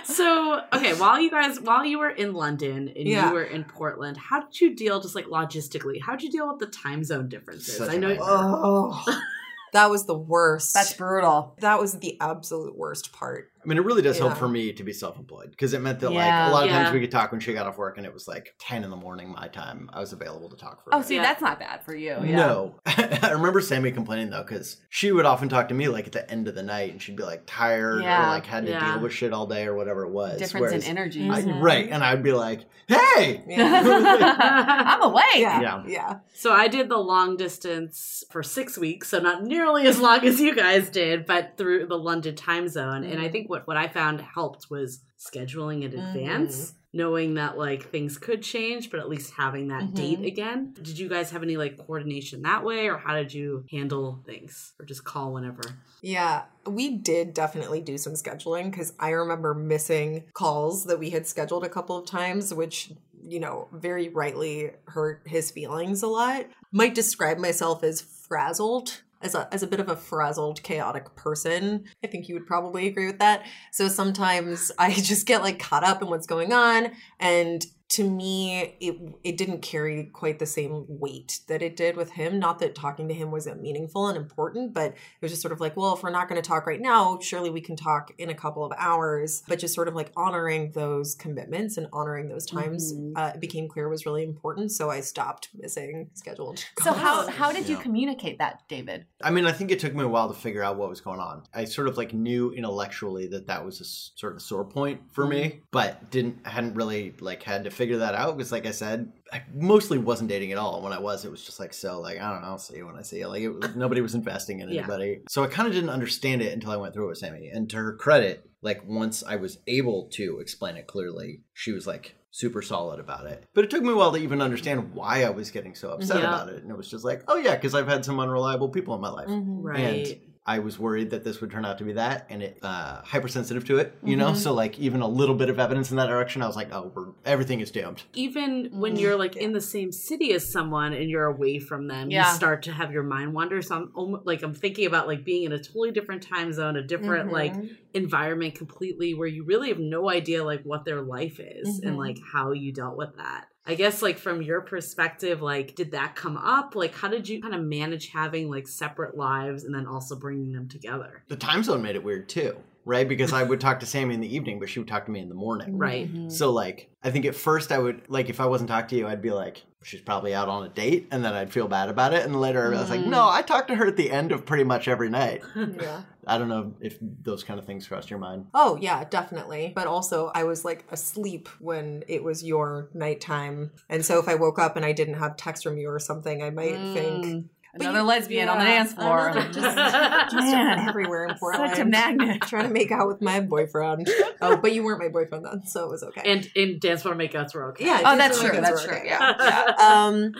[0.03, 3.27] so, okay, while you guys, while you were in London and Yeah.
[3.27, 6.47] you were in Portland, how did you deal, just like logistically, how did you deal
[6.47, 7.77] with the time zone differences?
[7.77, 8.07] Such I a know.
[8.09, 8.27] nightmare.
[8.29, 9.03] Oh,
[9.73, 10.73] that was the worst.
[10.73, 11.55] That's brutal.
[11.59, 13.51] that was the absolute worst part.
[13.65, 16.11] I mean, it really does help for me to be self-employed because it meant that
[16.11, 16.43] Yeah.
[16.43, 16.83] like a lot of Yeah.
[16.83, 18.91] times we could talk when she got off work, and it was like ten in
[18.91, 19.89] the morning my time.
[19.91, 20.93] I was available to talk for.
[20.93, 21.03] Oh, her.
[21.03, 21.23] see, Yeah.
[21.23, 22.15] that's not bad for you.
[22.23, 22.35] Yeah.
[22.35, 26.11] No, I remember Sammy complaining though because she would often talk to me like at
[26.13, 28.25] the end of the night, and she'd be like tired Yeah.
[28.25, 28.93] or like had to Yeah.
[28.93, 30.37] deal with shit all day or whatever it was.
[30.37, 31.27] Difference Whereas in energy.
[31.29, 31.61] I- Mhm.
[31.61, 35.23] right, and I'd be like, "Hey, I'm awake.
[35.37, 35.83] Yeah, Yeah.
[35.87, 36.15] yeah.
[36.33, 40.39] So I did the long distance for six weeks, so not nearly as long as
[40.39, 43.03] you guys did, but through the London time zone.
[43.03, 47.89] And I think what, what I found helped was scheduling in advance, knowing that like
[47.89, 49.95] things could change, but at least having that Mhm.
[49.95, 50.73] date again.
[50.81, 54.73] Did you guys have any like coordination that way, or how did you handle things,
[54.79, 55.61] or just call whenever?
[56.01, 61.25] Yeah, we did definitely do some scheduling because I remember missing calls that we had
[61.25, 62.91] scheduled a couple of times, which,
[63.23, 66.45] you know, very rightly hurt his feelings a lot.
[66.73, 69.01] Might describe myself as frazzled.
[69.21, 71.85] As a, as a bit of a frazzled, chaotic person.
[72.03, 73.45] I think you would probably agree with that.
[73.71, 76.91] So sometimes I just get like caught up in what's going on.
[77.19, 82.11] And to me, it it didn't carry quite the same weight that it did with
[82.11, 82.39] him.
[82.39, 85.61] Not that talking to him wasn't meaningful and important, but it was just sort of
[85.61, 88.29] like, well, if we're not going to talk right now, surely we can talk in
[88.29, 89.43] a couple of hours.
[89.47, 93.13] But just sort of like honoring those commitments and honoring those times, Mhm.
[93.15, 94.71] uh, it became clear was really important.
[94.73, 96.65] So I stopped missing scheduled.
[96.83, 97.81] So how how did you Yeah.
[97.81, 99.05] communicate that, David?
[99.23, 101.19] I mean, I think it took me a while to figure out what was going
[101.19, 101.43] on.
[101.53, 105.25] I sort of like knew intellectually that that was a sort of sore point for
[105.25, 109.11] me, but didn't hadn't really like had to figure that out because, like I said,
[109.31, 110.81] I mostly wasn't dating at all.
[110.81, 112.85] When I was, it was just like so like I don't know, I'll see you
[112.85, 113.27] when I see you.
[113.27, 114.79] Like it was, nobody was investing in Yeah.
[114.81, 117.49] anybody, so I kind of didn't understand it until I went through it with Sammy.
[117.53, 121.85] And to her credit, like once I was able to explain it clearly, she was
[121.87, 123.45] like super solid about it.
[123.53, 126.17] But it took me a while to even understand why I was getting so upset
[126.21, 126.27] Yeah.
[126.27, 126.61] about it.
[126.63, 129.09] And it was just like, oh yeah, because I've had some unreliable people in my
[129.09, 129.29] life.
[129.29, 129.59] Mhm.
[129.63, 129.79] Right.
[129.79, 133.01] And I was worried that this would turn out to be that, and it uh,
[133.03, 134.27] hypersensitive to it, you know.
[134.27, 134.35] Mm-hmm.
[134.37, 136.91] So like even a little bit of evidence in that direction, I was like, oh,
[136.93, 138.03] we're, everything is doomed.
[138.13, 138.79] Even Mm-hmm.
[138.79, 142.29] when you're like in the same city as someone and you're away from them, Yeah.
[142.29, 143.61] you start to have your mind wander.
[143.63, 146.75] So I'm almo- like I'm thinking about like being in a totally different time zone,
[146.75, 147.75] a different like Mhm.
[147.95, 151.97] environment completely where you really have no idea like what their life is and Mhm.
[151.97, 153.47] like how you dealt with that.
[153.67, 156.75] I guess like from your perspective, like did that come up?
[156.75, 160.51] Like how did you kind of manage having like separate lives and then also bringing
[160.51, 161.23] them together?
[161.27, 163.07] The time zone made it weird too, right?
[163.07, 165.19] Because I would talk to Sammy in the evening, but she would talk to me
[165.19, 165.77] in the morning.
[165.77, 166.07] Right.
[166.07, 166.29] Mm-hmm.
[166.29, 169.07] So like I think at first I would like if I wasn't talking to you,
[169.07, 172.11] I'd be like, she's probably out on a date, and then I'd feel bad about
[172.13, 172.25] it.
[172.25, 173.07] And later I was like, Mm.
[173.07, 175.43] no, I talked to her at the end of pretty much every night.
[175.55, 176.01] Yeah.
[176.27, 178.47] I don't know if those kind of things crossed your mind.
[178.55, 179.71] Oh yeah, definitely.
[179.75, 183.69] But also I was like asleep when it was your nighttime.
[183.89, 186.41] And so if I woke up and I didn't have text from you or something,
[186.41, 187.43] I might think Mm.
[187.54, 189.29] But Another you- lesbian on the dance floor.
[189.29, 190.87] another just, just Man.
[190.87, 191.69] everywhere in Portland.
[191.71, 192.41] Such a magnet.
[192.43, 194.09] Trying to make out with my boyfriend.
[194.41, 196.21] Oh, but you weren't my boyfriend then, so it was okay.
[196.25, 197.85] And in dance floor makeouts were okay.
[197.85, 198.51] yeah, Oh, that's true.
[198.51, 198.95] That's true.
[198.95, 199.05] okay.
[199.07, 199.33] Yeah.
[199.39, 199.73] yeah.
[199.79, 200.33] um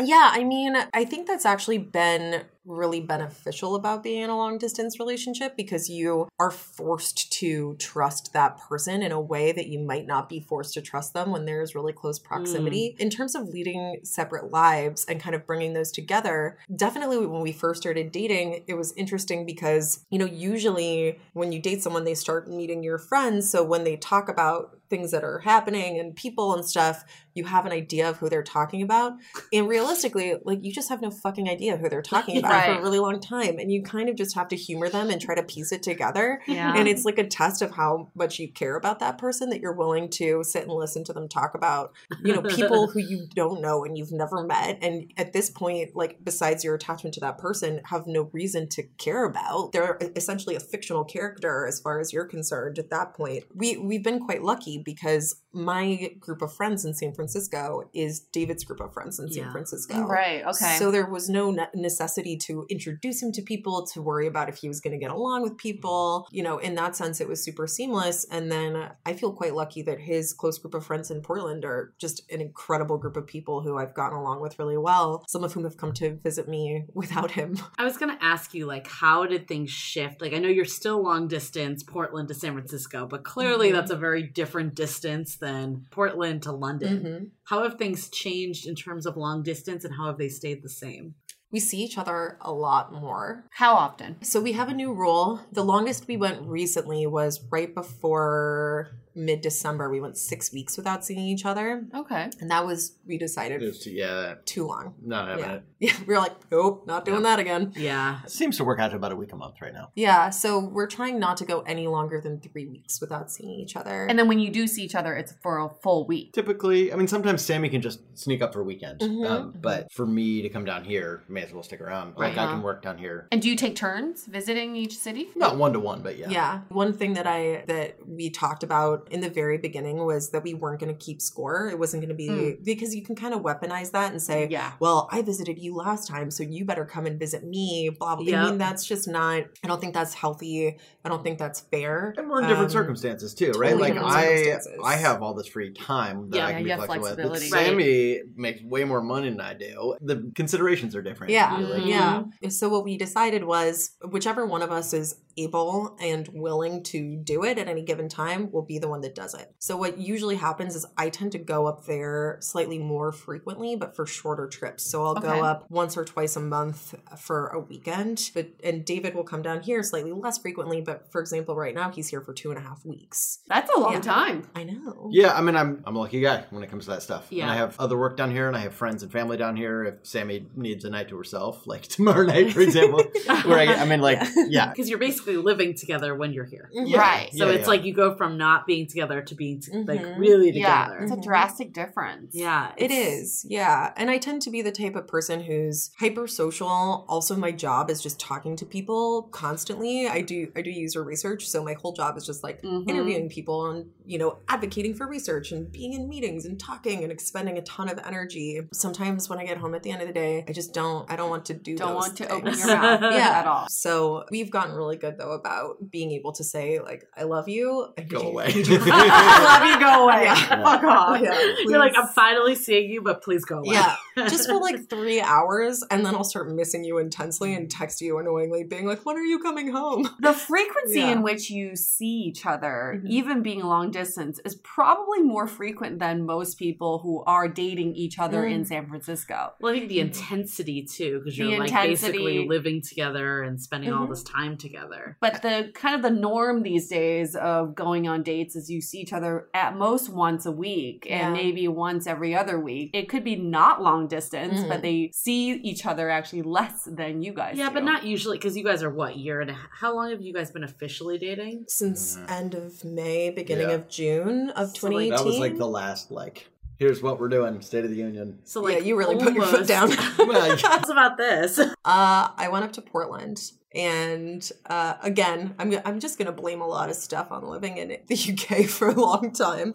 [0.00, 4.58] yeah i mean i think that's actually been really beneficial about being in a long
[4.58, 9.78] distance relationship because you are forced to trust that person in a way that you
[9.78, 12.94] might not be forced to trust them when there's really close proximity.
[12.96, 13.00] Mm.
[13.00, 17.52] In terms of leading separate lives and kind of bringing those together definitely when we
[17.52, 22.14] first started dating it was interesting because you know usually when you date someone they
[22.14, 23.50] start meeting your friends.
[23.50, 27.66] So when they talk about things that are happening and people and stuff you have
[27.66, 29.14] an idea of who they're talking about.
[29.52, 32.82] And realistically like you just have no fucking idea who they're talking about for a
[32.82, 33.58] really long time.
[33.58, 36.40] And you kind of just have to humor them and try to piece it together.
[36.46, 36.74] Yeah.
[36.76, 39.72] and it's like a test of how much you care about that person that you're
[39.72, 43.60] willing to sit and listen to them talk about you know people who you don't
[43.60, 44.78] know and you've never met.
[44.82, 48.82] And at this point like besides your attachment to that person have no reason to
[48.98, 49.72] care about.
[49.72, 53.44] They're essentially a fictional character as far as you're concerned at that point.
[53.54, 58.64] We we've been quite lucky because my group of friends in San Francisco is David's
[58.64, 59.52] group of friends in San Yeah.
[59.52, 60.42] Francisco Right.
[60.44, 60.76] Okay.
[60.78, 64.68] so there was no necessity to introduce him to people, to worry about if he
[64.68, 66.26] was going to get along with people.
[66.30, 68.24] You know, in that sense, it was super seamless.
[68.30, 71.94] And then I feel quite lucky that his close group of friends in Portland are
[71.98, 75.52] just an incredible group of people who I've gotten along with really well, some of
[75.52, 77.56] whom have come to visit me without him.
[77.78, 80.20] I was gonna ask you, like, how did things shift?
[80.20, 83.72] Like, I know you're still long distance, Portland to San Francisco, but clearly Mhm.
[83.72, 87.00] that's a very different distance than Portland to London.
[87.00, 87.30] Mhm.
[87.44, 90.68] How have things changed in terms of long distance, and how have they stayed the
[90.68, 91.14] same?
[91.52, 93.46] We see each other a lot more.
[93.54, 94.22] How often?
[94.22, 95.40] So we have a new rule.
[95.50, 99.90] The longest we went recently was right before mid December.
[99.90, 101.84] We went six weeks without seeing each other.
[101.94, 102.30] Okay.
[102.40, 104.94] And that was, we decided, It was, yeah, too long.
[105.02, 105.52] not having Yeah.
[105.54, 105.62] it.
[105.80, 107.72] Yeah, we were like, nope, not doing that again.
[107.74, 108.20] Yeah.
[108.24, 109.90] It seems to work out to about a week a month right now.
[109.94, 113.76] Yeah, so we're trying not to go any longer than three weeks without seeing each
[113.76, 114.04] other.
[114.04, 116.34] And then when you do see each other, it's for a full week.
[116.34, 119.00] Typically, I mean, sometimes Sammy can just sneak up for a weekend.
[119.00, 119.26] Mhm.
[119.26, 122.14] Um, but for me to come down here, may as well stick around.
[122.18, 125.30] Like I can work down here, And do you take turns visiting each city?
[125.34, 126.28] not one to one, but yeah.
[126.28, 126.60] yeah.
[126.68, 130.54] one thing that I that we talked about in the very beginning was that we
[130.54, 131.68] weren't going to keep score.
[131.68, 132.62] It wasn't going to be Hmm.
[132.62, 134.72] because you can kind of weaponize that and say, Yeah.
[134.80, 137.90] well, I visited you last time, so you better come and visit me.
[137.98, 138.36] Blah blah.
[138.38, 139.44] I mean, that's just not.
[139.64, 140.78] I don't think that's healthy.
[141.04, 142.14] I don't think that's fair.
[142.16, 143.94] And we're in different Um, circumstances too, totally right?
[143.96, 144.58] Like I.
[144.84, 147.16] I have all this free time that Yeah, I can you be flexible with.
[147.16, 147.48] But flexibility.
[147.48, 149.96] Sammy makes way more money than I do.
[150.00, 151.32] The considerations are different.
[151.32, 151.80] Yeah, really.
[151.80, 152.32] Mhm.
[152.40, 152.48] yeah.
[152.50, 157.44] So what we decided was whichever one of us is able and willing to do
[157.44, 159.52] it at any given time will be the one that does it.
[159.58, 163.94] So what usually happens is I tend to go up there slightly more frequently, but
[163.96, 164.84] for shorter trips.
[164.84, 165.26] So I'll Okay.
[165.26, 168.30] go up once or twice a month for a weekend.
[168.34, 170.80] But and David will come down here slightly less frequently.
[170.80, 173.40] But for example, right now he's here for two and a half weeks.
[173.48, 174.00] That's a long Yeah.
[174.00, 174.48] time.
[174.54, 175.08] I know.
[175.12, 177.26] Yeah, I mean, I'm I'm a lucky guy when it comes to that stuff.
[177.30, 177.42] Yeah.
[177.44, 179.84] And I have other work down here, and I have friends and family down here.
[179.84, 182.98] If Sammy needs a night to herself, like tomorrow night, for example,
[183.44, 186.68] where I, get- I mean, like, yeah, Because you're basically living together when you're here.
[186.72, 187.30] yeah, Right.
[187.34, 187.66] So yeah, it's yeah.
[187.68, 190.18] like you go from not being together to being t- like Mhm.
[190.18, 190.84] really Yeah.
[190.86, 190.98] together.
[191.04, 191.22] It's a Mhm.
[191.22, 192.34] drastic difference.
[192.34, 193.92] Yeah, it's- yeah.
[193.96, 197.04] And I tend to be the type of person who's hyper social.
[197.08, 200.06] Also, my job is just talking to people constantly.
[200.08, 202.88] I do I do user research, so my whole job is just like Mhm.
[202.88, 207.12] interviewing people and you know advocating for research and being in meetings and talking and
[207.12, 208.60] expending a ton of energy.
[208.72, 211.16] Sometimes when I get home at the end of the day, I just don't I
[211.16, 213.38] don't want to do Don't those want to open your mouth Yeah.
[213.40, 213.66] at all.
[213.68, 217.48] So we've gotten really good excited though about being able to say like I love
[217.48, 217.92] you.
[217.96, 218.46] And Go you- away.
[218.54, 219.80] I love you.
[219.80, 220.24] Go away.
[220.24, 220.62] Yeah.
[220.62, 221.20] Fuck off.
[221.30, 221.92] Yeah, You're like.
[221.96, 223.74] I'm finally seeing you, but please go away.
[223.74, 223.96] Yeah,
[224.28, 228.18] just for like three hours, and then I'll start missing you intensely and text you
[228.18, 231.12] annoyingly, being like, "When are you coming home?" The frequency Yeah.
[231.12, 233.08] in which you see each other, Mhm.
[233.10, 238.18] even being long distance, is probably more frequent than most people who are dating each
[238.18, 238.66] other in Mm.
[238.66, 239.52] San Francisco.
[239.60, 242.12] Well, I think the intensity too, because you're like intensity.
[242.12, 244.10] basically living together and spending all Mhm.
[244.10, 245.16] this time together.
[245.20, 248.98] But the kind of the norm these days of going on dates is you see
[249.00, 252.90] each other at most once a week and maybe once every other week.
[252.92, 254.68] It could be not long distance, Mhm.
[254.68, 257.74] but they see each other actually less than you guys Yeah, do.
[257.74, 259.70] but not usually because you guys are what year and a half?
[259.72, 261.64] How long have you guys been officially dating?
[261.68, 263.76] Since end of May, beginning Yeah.
[263.76, 265.10] of June of So, like, 2018.
[265.16, 266.48] That was like the last like.
[266.78, 267.60] Here's what we're doing.
[267.60, 268.38] State of the Union.
[268.44, 270.16] So like, yeah, you really put your foot almost- down.
[270.28, 271.58] Well, Tell us about this.
[271.58, 273.38] Uh, I went up to Portland,
[273.74, 277.96] and uh, again, I'm I'm just gonna blame a lot of stuff on living in
[278.08, 278.14] the
[278.60, 279.74] UK for a long time.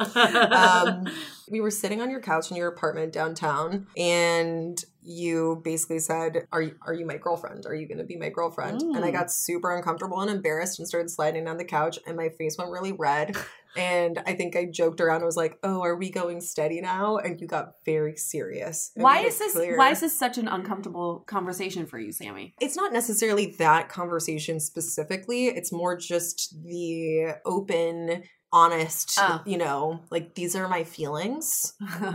[0.51, 1.05] Um,
[1.49, 6.61] we were sitting on your couch in your apartment downtown, and you basically said, "Are
[6.61, 7.65] you, are you my girlfriend?
[7.65, 9.13] Are you going to be my girlfriend?" And I Mm.
[9.13, 12.71] got super uncomfortable and embarrassed, and started sliding down the couch, and my face went
[12.71, 13.35] really red.
[13.75, 15.21] And I think I joked around.
[15.21, 18.91] I was like, "Oh, are we going steady now?" And you got very serious.
[18.95, 19.77] why is this clear.
[19.77, 22.53] why is this such an uncomfortable conversation for you, Sammy?
[22.61, 25.47] It's not necessarily that conversation specifically.
[25.47, 28.23] It's more just the open,
[28.55, 29.41] honest, Oh.
[29.45, 31.73] you know, like these are my feelings.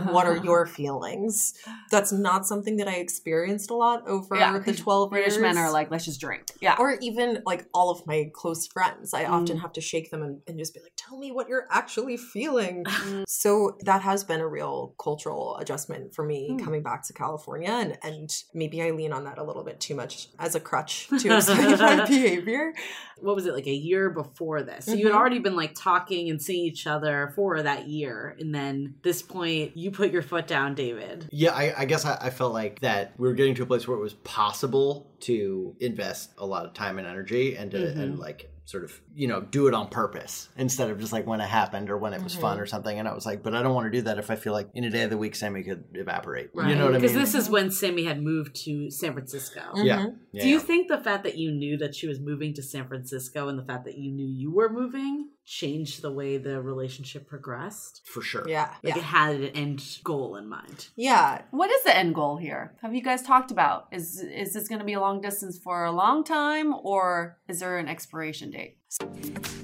[0.09, 1.53] what are your feelings?
[1.91, 5.41] That's not something that I experienced a lot over Yeah, the 'cause 12 British years.
[5.43, 6.45] men are like, let's just drink.
[6.59, 6.75] Yeah.
[6.79, 9.13] or even like all of my close friends.
[9.13, 9.61] I often Mm.
[9.61, 12.83] have to shake them and, and just be like, tell me what you're actually feeling.
[13.01, 13.23] Mm.
[13.27, 16.63] so that has been a real cultural adjustment for me Mm.
[16.63, 17.69] coming back to California.
[17.69, 21.07] And, and maybe I lean on that a little bit too much as a crutch
[21.19, 22.73] to explain my behavior.
[23.19, 24.85] what was it like a year before this?
[24.85, 25.19] So you had Mhm.
[25.19, 29.77] already been like talking and seeing each other for that year, and then this point
[29.77, 31.27] you put your foot down, David.
[31.31, 33.87] Yeah, I, I guess I, I felt like that we were getting to a place
[33.87, 37.99] where it was possible to invest a lot of time and energy and to, Mhm.
[37.99, 41.41] and like sort of you know do it on purpose instead of just like when
[41.41, 42.97] it happened or when it was fun or something.
[42.99, 44.69] And I was like, but I don't want to do that if I feel like
[44.73, 46.51] in a day of the week Sammy could evaporate.
[46.55, 49.59] You know what I mean Because this is when Sammy had moved to San Francisco.
[49.75, 50.05] yeah.
[50.05, 50.15] Mhm.
[50.31, 50.43] yeah.
[50.43, 53.49] Do you think the fact that you knew that she was moving to San Francisco
[53.49, 58.01] and the fact that you knew you were moving changed the way the relationship progressed?
[58.05, 58.45] for sure?
[58.47, 58.73] Yeah.
[58.83, 60.87] Like it had an end goal in mind.
[60.95, 61.41] Yeah.
[61.51, 62.73] What is the end goal here?
[62.81, 63.87] Have you guys talked about?
[63.91, 67.59] Is is this going to be a long distance for a long time, or is
[67.59, 68.77] there an expiration date?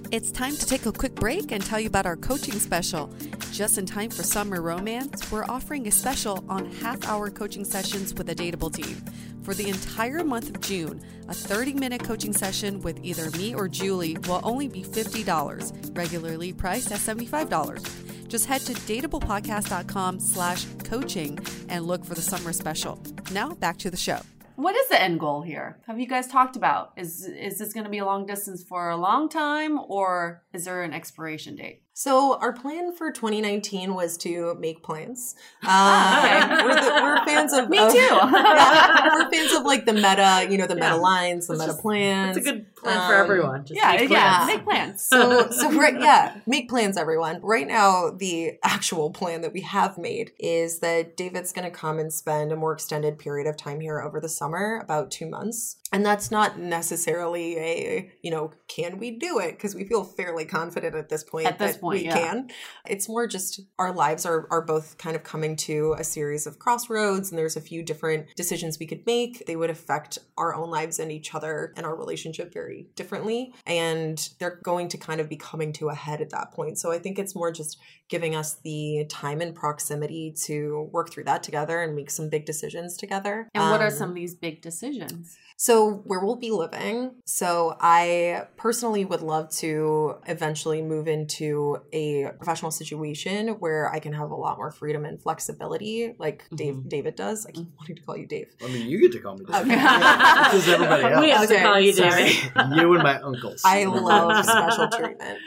[0.09, 3.13] It's time to take a quick break and tell you about our coaching special.
[3.51, 8.13] Just in time for summer romance, we're offering a special on half hour coaching sessions
[8.13, 9.03] with a dateable team.
[9.43, 13.67] For the entire month of June, a 30 minute coaching session with either me or
[13.67, 18.27] Julie will only be $50, regularly priced at $75.
[18.29, 22.97] Just head to dateablepodcast.com slash coaching and look for the summer special.
[23.31, 24.21] Now back to the show.
[24.57, 25.77] What is the end goal here?
[25.85, 26.91] Have you guys talked about?
[26.97, 30.65] Is is this going to be a long distance for a long time, or is
[30.65, 31.83] there an expiration date?
[31.99, 35.33] So our plan for 2019 was to make plans.
[35.63, 37.97] Uh, we're, the, we're fans of Me of- too.
[37.97, 40.91] yeah, we're fans of like the meta, you know, the Yeah.
[40.91, 42.37] meta lines, the It's meta just- plans.
[42.37, 43.65] It's a good plan for Um, everyone.
[43.65, 44.37] Just yeah, make yeah.
[44.45, 44.47] plans.
[44.57, 45.03] Make plans.
[45.03, 49.97] so so right yeah make plans everyone right now the actual plan that we have
[49.97, 53.79] made is that david's going to come and spend a more extended period of time
[53.79, 58.97] here over the summer about two months and that's not necessarily a you know can
[58.99, 59.51] we do it?
[59.51, 62.17] Because we feel fairly confident at this point At this that point, we yeah.
[62.17, 62.49] can.
[62.87, 66.59] It's more just our lives are are both kind of coming to a series of
[66.59, 69.45] crossroads and there's a few different decisions we could make.
[69.45, 74.29] They would affect our own lives and each other and our relationship very differently and
[74.39, 76.77] they're going to kind of be coming to a head at that point.
[76.77, 77.77] So i think it's more just
[78.09, 82.45] giving us the time and proximity to work through that together and make some big
[82.45, 83.49] decisions together.
[83.53, 85.37] And what are Um, some of these big decisions?
[85.57, 87.11] so, where we'll be living.
[87.25, 94.13] So, I personally would love to eventually move into a professional situation where I can
[94.13, 96.89] have a lot more freedom and flexibility, like Dave, Mhm.
[96.89, 97.45] David does.
[97.45, 98.47] I keep wanting to call you Dave.
[98.63, 99.45] I mean, you get to call me.
[99.45, 99.55] Dave.
[99.55, 99.69] Okay.
[99.75, 101.21] Yeah, this is everybody else.
[101.23, 102.23] We have to Okay, call you sorry.
[102.25, 102.75] David.
[102.77, 103.61] you and my uncles.
[103.65, 105.39] I love special treatment.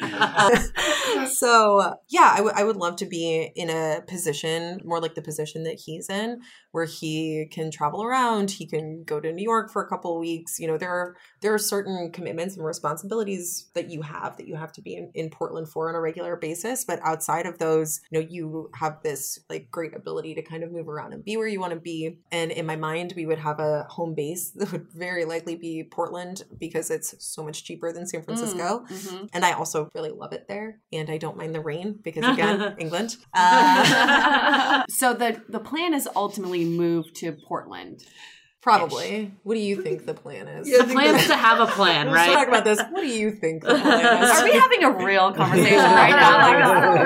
[1.33, 5.23] So yeah, I, w- I would love to be in a position more like the
[5.23, 6.41] position that he's in,
[6.73, 8.51] where he can travel around.
[8.51, 10.59] He can go to New York for a couple of weeks.
[10.59, 14.57] You know, there are there are certain commitments and responsibilities that you have that you
[14.57, 16.85] have to be in, in Portland for on a regular basis.
[16.85, 20.73] But outside of those, you know, you have this like great ability to kind of
[20.73, 22.19] move around and be where you want to be.
[22.31, 25.85] And in my mind, we would have a home base that would very likely be
[25.91, 28.85] Portland because it's so much cheaper than San Francisco.
[28.89, 29.29] Mhm.
[29.33, 30.81] And I also really love it there.
[30.93, 33.17] And I don't mind the rain because, again, England.
[33.35, 38.05] Uh, so the the plan is ultimately move to Portland.
[38.63, 39.33] Probably.
[39.43, 40.69] What do you think the plan is?
[40.69, 42.13] Yeah, The think plan's that's- to have a plan, right?
[42.15, 42.35] Let's right?
[42.35, 42.79] talk about this.
[42.91, 44.31] What do you think the plan is?
[44.31, 46.39] Are we having a real conversation right now?
[46.39, 47.05] Like a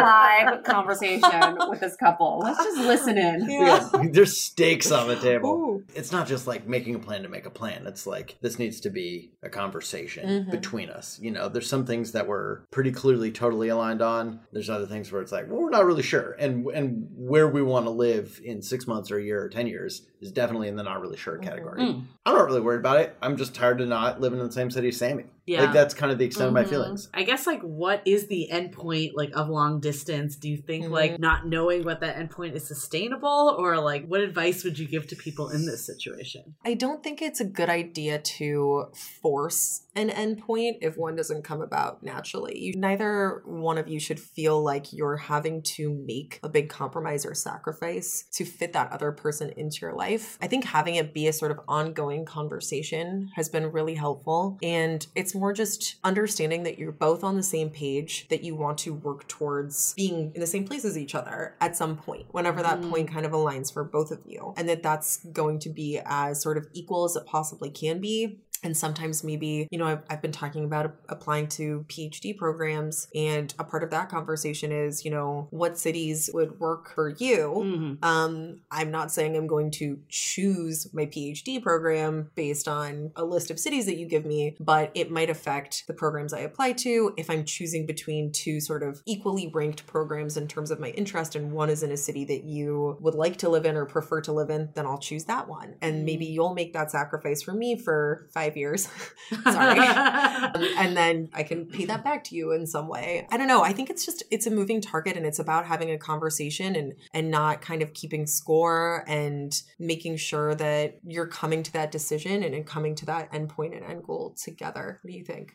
[0.54, 2.40] live conversation with this couple.
[2.42, 3.48] Let's just listen in.
[3.50, 3.88] Yeah.
[4.10, 5.50] There's stakes on the table.
[5.50, 5.84] Ooh.
[5.94, 7.86] It's not just like making a plan to make a plan.
[7.86, 10.50] It's like this needs to be a conversation Mhm.
[10.50, 11.18] between us.
[11.20, 14.40] You know, there's some things that we're pretty clearly totally aligned on.
[14.52, 16.32] There's other things where it's like, well, we're not really sure.
[16.38, 19.66] And and where we want to live in six months or a year or ten
[19.66, 21.80] years is definitely in the not really sure category.
[21.80, 22.04] Mm.
[22.24, 23.16] I'm not really worried about it.
[23.22, 25.24] I'm just tired of not living in the same city as Sammy.
[25.46, 25.64] Yeah.
[25.64, 26.68] Like that's kind of the extent of my Mhm.
[26.68, 27.08] feelings.
[27.12, 30.36] I guess like what is the end point like of long distance?
[30.36, 30.90] Do you think Mhm.
[30.90, 34.88] like not knowing what that end point is sustainable or like what advice would you
[34.88, 36.54] give to people in this situation?
[36.64, 38.86] I don't think it's a good idea to
[39.20, 42.58] force an endpoint if one doesn't come about naturally.
[42.58, 47.24] You, neither one of you should feel like you're having to make a big compromise
[47.24, 50.38] or sacrifice to fit that other person into your life.
[50.42, 54.58] I think having it be a sort of ongoing conversation has been really helpful.
[54.62, 58.78] And it's more just understanding that you're both on the same page, that you want
[58.78, 62.62] to work towards being in the same place as each other at some point, whenever
[62.62, 62.90] that Mm.
[62.90, 64.54] point kind of aligns for both of you.
[64.56, 68.38] And that that's going to be as sort of equal as it possibly can be.
[68.64, 73.54] And sometimes maybe, you know, I've, I've been talking about applying to PhD programs, and
[73.58, 77.62] a part of that conversation is, you know, what cities would work for you.
[77.64, 78.04] Mhm.
[78.04, 83.50] Um, I'm not saying I'm going to choose my PhD program based on a list
[83.50, 87.12] of cities that you give me, but it might affect the programs I apply to.
[87.16, 91.36] If I'm choosing between two sort of equally ranked programs in terms of my interest,
[91.36, 94.22] and one is in a city that you would like to live in or prefer
[94.22, 95.74] to live in, then I'll choose that one.
[95.82, 98.88] And maybe you'll make that sacrifice for me for five years.
[99.44, 99.80] Sorry.
[100.34, 103.26] Um, and then I can pay that back to you in some way.
[103.30, 103.62] I don't know.
[103.62, 106.94] I think it's just it's a moving target and it's about having a conversation and
[107.12, 112.42] and not kind of keeping score and making sure that you're coming to that decision
[112.42, 114.98] and, and coming to that end point and end goal together.
[115.02, 115.54] What do you think?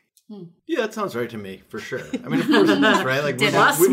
[0.67, 2.01] Yeah, that sounds right to me for sure.
[2.23, 3.23] I mean, of course it does, right?
[3.23, 3.91] Like we've, we've, Plus we've,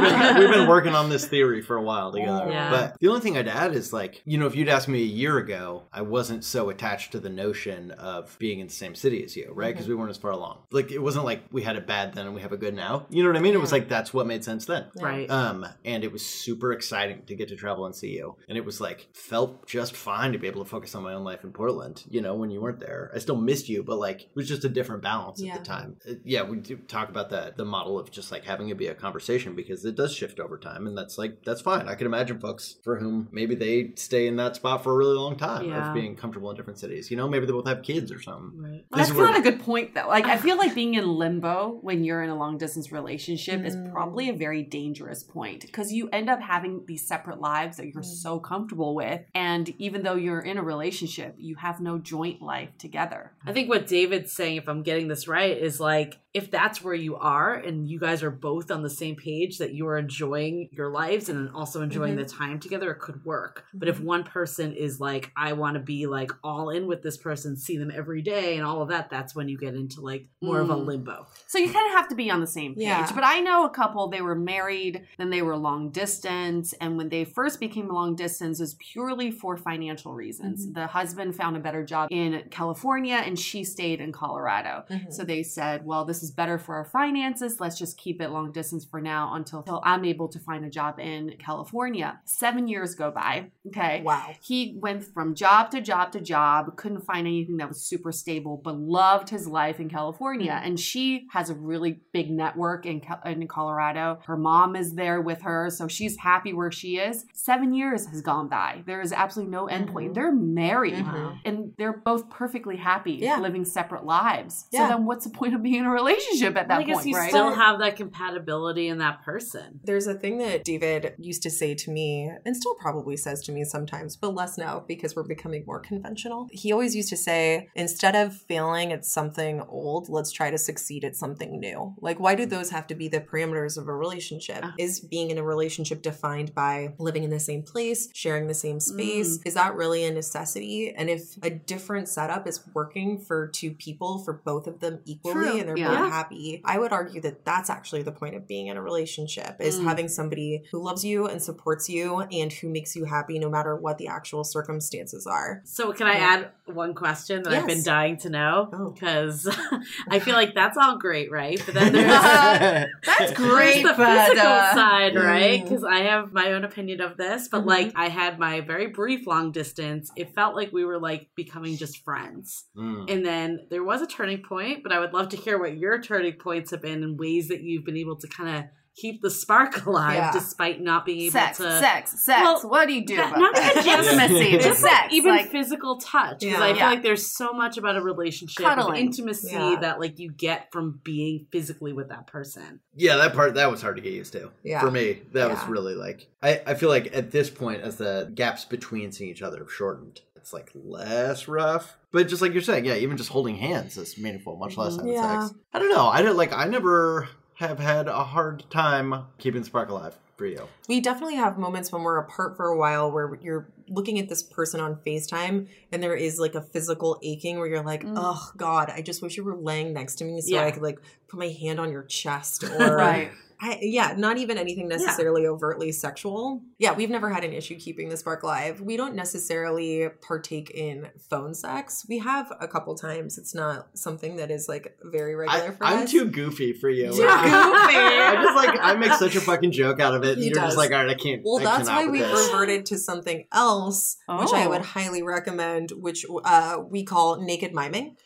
[0.00, 2.50] been, we've been working on this theory for a while together.
[2.50, 2.70] Yeah.
[2.70, 5.06] But the only thing I'd add is like, you know, if you'd asked me a
[5.06, 9.24] year ago, I wasn't so attached to the notion of being in the same city
[9.24, 9.72] as you, right?
[9.74, 10.58] Because we weren't as far along.
[10.70, 13.06] Like it wasn't like we had a bad then and we have a good now.
[13.08, 13.54] You know what I mean?
[13.54, 14.86] It was like that's what made sense then.
[15.00, 15.30] right.
[15.30, 18.36] Um, and it was super exciting to get to travel and see you.
[18.48, 21.24] And it was like felt just fine to be able to focus on my own
[21.24, 22.04] life in Portland.
[22.10, 24.64] You know, when you weren't there, I still missed you, but like it was just
[24.64, 25.54] a different balance Yeah.
[25.54, 25.77] at the time.
[25.78, 28.86] Uh, yeah, we do talk about that the model of just like having it be
[28.88, 31.88] a conversation because it does shift over time, and that's like that's fine.
[31.88, 35.16] I can imagine folks for whom maybe they stay in that spot for a really
[35.16, 35.88] long time Yeah.
[35.88, 37.10] of being comfortable in different cities.
[37.10, 38.60] You know, maybe they both have kids or something.
[38.60, 38.84] right.
[38.90, 40.08] Well, that's where- not a good point, though.
[40.08, 43.76] Like, I feel like being in limbo when you're in a long distance relationship is
[43.92, 48.02] probably a very dangerous point because you end up having these separate lives that you're
[48.02, 49.20] so comfortable with.
[49.34, 53.32] And even though you're in a relationship, you have no joint life together.
[53.46, 56.94] I think what David's saying, if I'm getting this right, is like if that's where
[56.94, 60.68] you are and you guys are both on the same page that you are enjoying
[60.72, 63.64] your lives and also enjoying the time together, it could work.
[63.74, 67.16] But if one person is like, I want to be like all in with this
[67.16, 70.28] person, see them every day and all of that, that's when you get into like
[70.42, 70.86] more of a Mm.
[70.86, 71.26] limbo.
[71.46, 72.84] So you kind of have to be on the same page.
[72.84, 73.10] Yeah.
[73.12, 76.72] But I know a couple, they were married, then they were long distance.
[76.74, 80.72] And when they first became long distance, it was purely for financial reasons.
[80.72, 84.84] The husband found a better job in California and she stayed in Colorado.
[84.90, 85.12] Mhm.
[85.12, 87.58] So they said, well, this is better for our finances.
[87.58, 90.70] Let's just keep it long distance for now until, until I'm able to find a
[90.70, 92.20] job in California.
[92.24, 93.50] Seven years go by.
[93.66, 94.02] Okay.
[94.04, 94.34] Wow.
[94.40, 98.60] He went from job to job to job, couldn't find anything that was super stable,
[98.62, 100.60] but loved his life in California.
[100.62, 104.20] And she has a really big network in, in Colorado.
[104.26, 107.24] Her mom is there with her, so she's happy where she is.
[107.34, 108.84] Seven years has gone by.
[108.86, 110.10] There is absolutely no endpoint.
[110.10, 110.14] Mhm.
[110.14, 111.38] They're married Mhm.
[111.44, 113.40] and they're both perfectly happy Yeah.
[113.40, 114.66] living separate lives.
[114.70, 114.88] Yeah.
[114.88, 117.08] So then what's the point of being in a relationship at that I guess point,
[117.08, 117.28] you right?
[117.28, 119.80] still have that compatibility in that person.
[119.84, 123.52] There's a thing that David used to say to me, and still probably says to
[123.52, 126.48] me sometimes, but less now because we're becoming more conventional.
[126.50, 131.04] He always used to say, instead of failing at something old, let's try to succeed
[131.04, 131.94] at something new.
[132.00, 134.60] Like, why do those have to be the parameters of a relationship?
[134.62, 134.74] Ah.
[134.78, 138.80] Is being in a relationship defined by living in the same place, sharing the same
[138.80, 139.40] space?
[139.44, 140.94] Is that really a necessity?
[140.96, 145.27] And if a different setup is working for two people, for both of them equally,
[145.30, 145.88] equally True, and they're yeah.
[146.02, 146.60] both happy.
[146.64, 149.84] I would argue that that's actually the point of being in a relationship is Mm.
[149.84, 153.76] having somebody who loves you and supports you and who makes you happy no matter
[153.76, 155.62] what the actual circumstances are.
[155.64, 156.26] So can I Yeah.
[156.66, 158.68] add one question that I've been dying to know?
[158.72, 158.90] Oh.
[158.90, 159.48] Because
[160.08, 161.60] I feel like that's all great, right?
[161.64, 162.08] But then there's
[163.06, 165.60] That's great, There's the but, physical uh, side, right?
[165.60, 165.64] Mm.
[165.68, 167.66] Because I have my own opinion of this, but Mhm.
[167.66, 170.10] like I had my very brief long distance.
[170.16, 172.66] It felt like we were like becoming just friends.
[172.76, 173.10] Mm.
[173.10, 176.00] And then there was a turning point, but I would love to hear what your
[176.00, 178.64] turning points have been and ways that you've been able to kind of
[178.96, 180.32] keep the spark alive Yeah.
[180.32, 181.78] despite not being able sex, to.
[181.78, 182.40] sex, sex.
[182.42, 183.14] Well, what do you do?
[183.14, 183.84] That- about not that?
[183.84, 184.58] just intimacy, Yeah.
[184.62, 185.14] just sex.
[185.14, 186.64] even like, physical touch because Yeah.
[186.64, 186.86] I feel Yeah.
[186.90, 189.76] like there's so much about a relationship of intimacy Yeah.
[189.82, 192.80] that like you get from being physically with that person.
[192.96, 194.50] Yeah, that part that was hard to get used to.
[194.64, 194.80] Yeah.
[194.80, 198.30] For me, that was really like I, I feel like at this point, as the
[198.34, 201.98] gaps between seeing each other have shortened, it's like less rough.
[202.10, 205.12] But just like you're saying, yeah, even just holding hands is meaningful, much less having
[205.12, 205.46] Yeah.
[205.46, 205.54] sex.
[205.74, 206.06] I don't know.
[206.08, 206.52] I don't like.
[206.54, 210.66] I never have had a hard time keeping the spark alive for you.
[210.88, 214.42] We definitely have moments when we're apart for a while where you're looking at this
[214.42, 218.14] person on FaceTime and there is like a physical aching where you're like, Mm.
[218.16, 220.64] oh God, I just wish you were laying next to me so Yeah.
[220.64, 223.32] I could like put my hand on your chest or right.
[223.60, 226.62] I, yeah, not even anything necessarily overtly sexual.
[226.78, 228.80] Yeah, we've never had an issue keeping the spark live.
[228.80, 232.06] We don't necessarily partake in phone sex.
[232.08, 233.36] We have a couple times.
[233.36, 236.10] It's not something that is like very regular I, for I'm us.
[236.10, 237.06] too goofy for you.
[237.10, 237.26] Too goofy.
[237.26, 240.34] I just like I make such a fucking joke out of it.
[240.34, 240.64] And He you're does.
[240.74, 241.42] just like, all right, I can't.
[241.44, 242.46] Well, I that's why we've this.
[242.46, 244.68] reverted to something else, which I Oh.
[244.70, 248.16] would highly recommend, which uh, we call naked miming.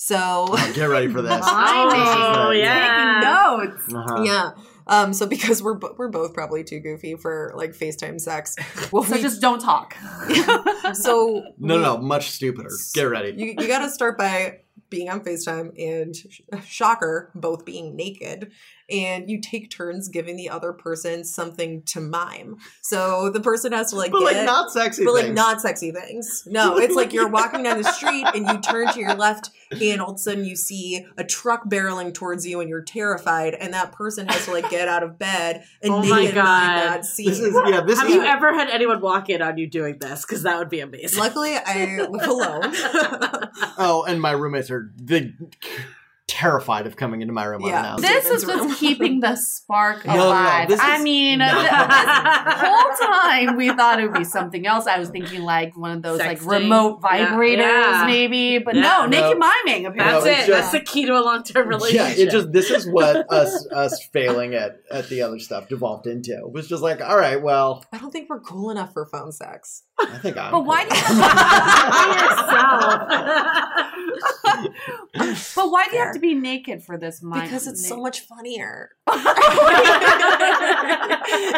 [0.00, 1.40] So, Oh, get ready for this.
[1.44, 3.20] Oh, This yeah.
[3.20, 3.94] Taking notes.
[3.94, 4.22] uh-huh.
[4.22, 4.50] yeah.
[4.88, 8.56] Um, so because we're bo- we're both probably too goofy for like FaceTime sex.
[8.90, 9.94] Well, So we, just don't talk.
[10.94, 12.70] so No, we- no, much stupider.
[12.94, 13.34] Get ready.
[13.36, 14.60] You you got to start by
[14.90, 16.14] being on FaceTime and
[16.64, 18.52] shocker, both being naked.
[18.90, 22.56] And you take turns giving the other person something to mime.
[22.80, 25.04] So the person has to like but like not sexy.
[25.04, 25.36] but like things.
[25.36, 26.44] not sexy things.
[26.46, 30.00] No, it's like you're walking down the street and you turn to your left, and
[30.00, 33.52] all of a sudden you see a truck barreling towards you, and you're terrified.
[33.52, 36.34] And that person has to like get out of bed and Oh naked my mime
[36.34, 36.78] God.
[36.88, 37.26] that scene.
[37.26, 37.82] This is yeah.
[37.82, 40.24] This Have is you ever had anyone walk in on you doing this?
[40.24, 41.18] Because that would be amazing.
[41.20, 42.74] Luckily, I live alone.
[43.80, 45.32] Oh, and my roommates are the
[46.26, 47.78] terrified of coming into my room Yeah.
[47.78, 48.02] unannounced.
[48.04, 50.70] This is what's keeping the spark No, no, no, alive.
[50.78, 51.46] I is- mean, no.
[51.48, 51.70] th- this
[52.68, 54.86] whole time we thought it would be something else.
[54.86, 58.04] I was thinking like one of those like remote vibrators, yeah.
[58.06, 58.58] maybe.
[58.58, 58.82] But Yeah.
[58.82, 59.50] no, naked No.
[59.64, 59.84] miming.
[59.84, 60.46] That's No, Apparently, it's it.
[60.48, 61.96] just- That's the key to a long term relationship.
[61.96, 62.28] Yeah, relationship.
[62.28, 66.32] it just this is what us us failing at at the other stuff devolved into.
[66.36, 69.32] It was just like, all right, well, I don't think we're cool enough for phone
[69.32, 69.84] sex.
[70.00, 70.52] I think I'm.
[70.52, 71.02] But why do you?
[75.56, 77.22] but why do you have to be naked for this?
[77.22, 78.90] Mime Because it's so much funnier.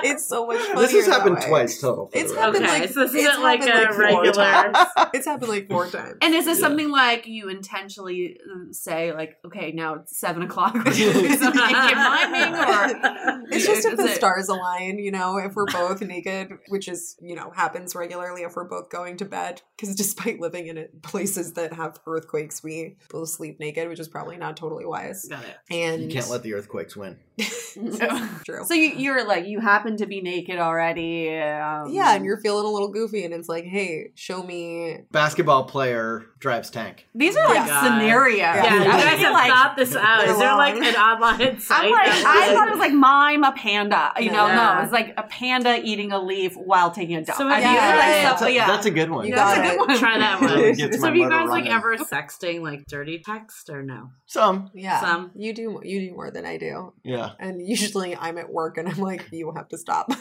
[0.02, 0.80] it's so much funnier.
[0.86, 2.10] This has happened twice total.
[2.12, 2.64] It's happened.
[2.64, 4.76] Okay, like so this isn't like a four regular- times.
[5.14, 6.16] It's happened like four times.
[6.22, 6.66] And is this Yeah.
[6.68, 11.12] something like you intentionally um, say, like, okay, now it's seven o'clock, we're gonna do
[11.36, 15.66] some naked miming, or It's just if the it- stars align, you know, if we're
[15.66, 19.62] both naked, which is, you know, happens regularly if we're both going to bed.
[19.76, 24.36] Because despite living in places that have earthquakes, we both sleep naked, which is probably
[24.36, 25.24] not totally wise.
[25.28, 25.56] Got it.
[25.70, 27.18] And You can't let the earthquakes win.
[28.44, 28.64] true.
[28.64, 31.28] So you, you're like, you happen to be naked already.
[31.38, 34.98] Um, yeah, and you're feeling a little goofy, and it's like, hey, show me.
[35.10, 37.06] Basketball player drives tank.
[37.14, 37.82] These are like Yeah.
[37.82, 38.38] scenarios.
[38.38, 38.54] Yeah.
[38.64, 40.24] Yeah, you I guys have like, thought this out.
[40.26, 41.84] Is there like an online site?
[41.84, 44.12] I'm like, I thought it was like mime a panda.
[44.18, 44.76] You know, Yeah.
[44.78, 47.36] no, it's like a panda eating a leaf while taking a dump.
[47.38, 48.66] So I have you it's ever- like Yeah, That's a, yeah.
[48.66, 49.26] that's a good one.
[49.26, 49.98] You That's a good one.
[49.98, 50.74] Try that Really one.
[50.74, 54.10] gets so have you motor guys like ever sexting like dirty text or no?
[54.26, 55.30] Some, Yeah, Some.
[55.36, 55.80] you do.
[55.82, 56.92] You do more than I do.
[57.04, 57.29] yeah.
[57.38, 60.06] And usually I'm at work and I'm like, you have to stop.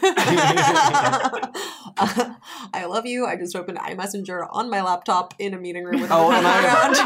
[2.72, 3.26] I love you.
[3.26, 6.46] I just opened iMessenger on my laptop in a meeting room with Oh, my and
[6.46, 6.96] I- background.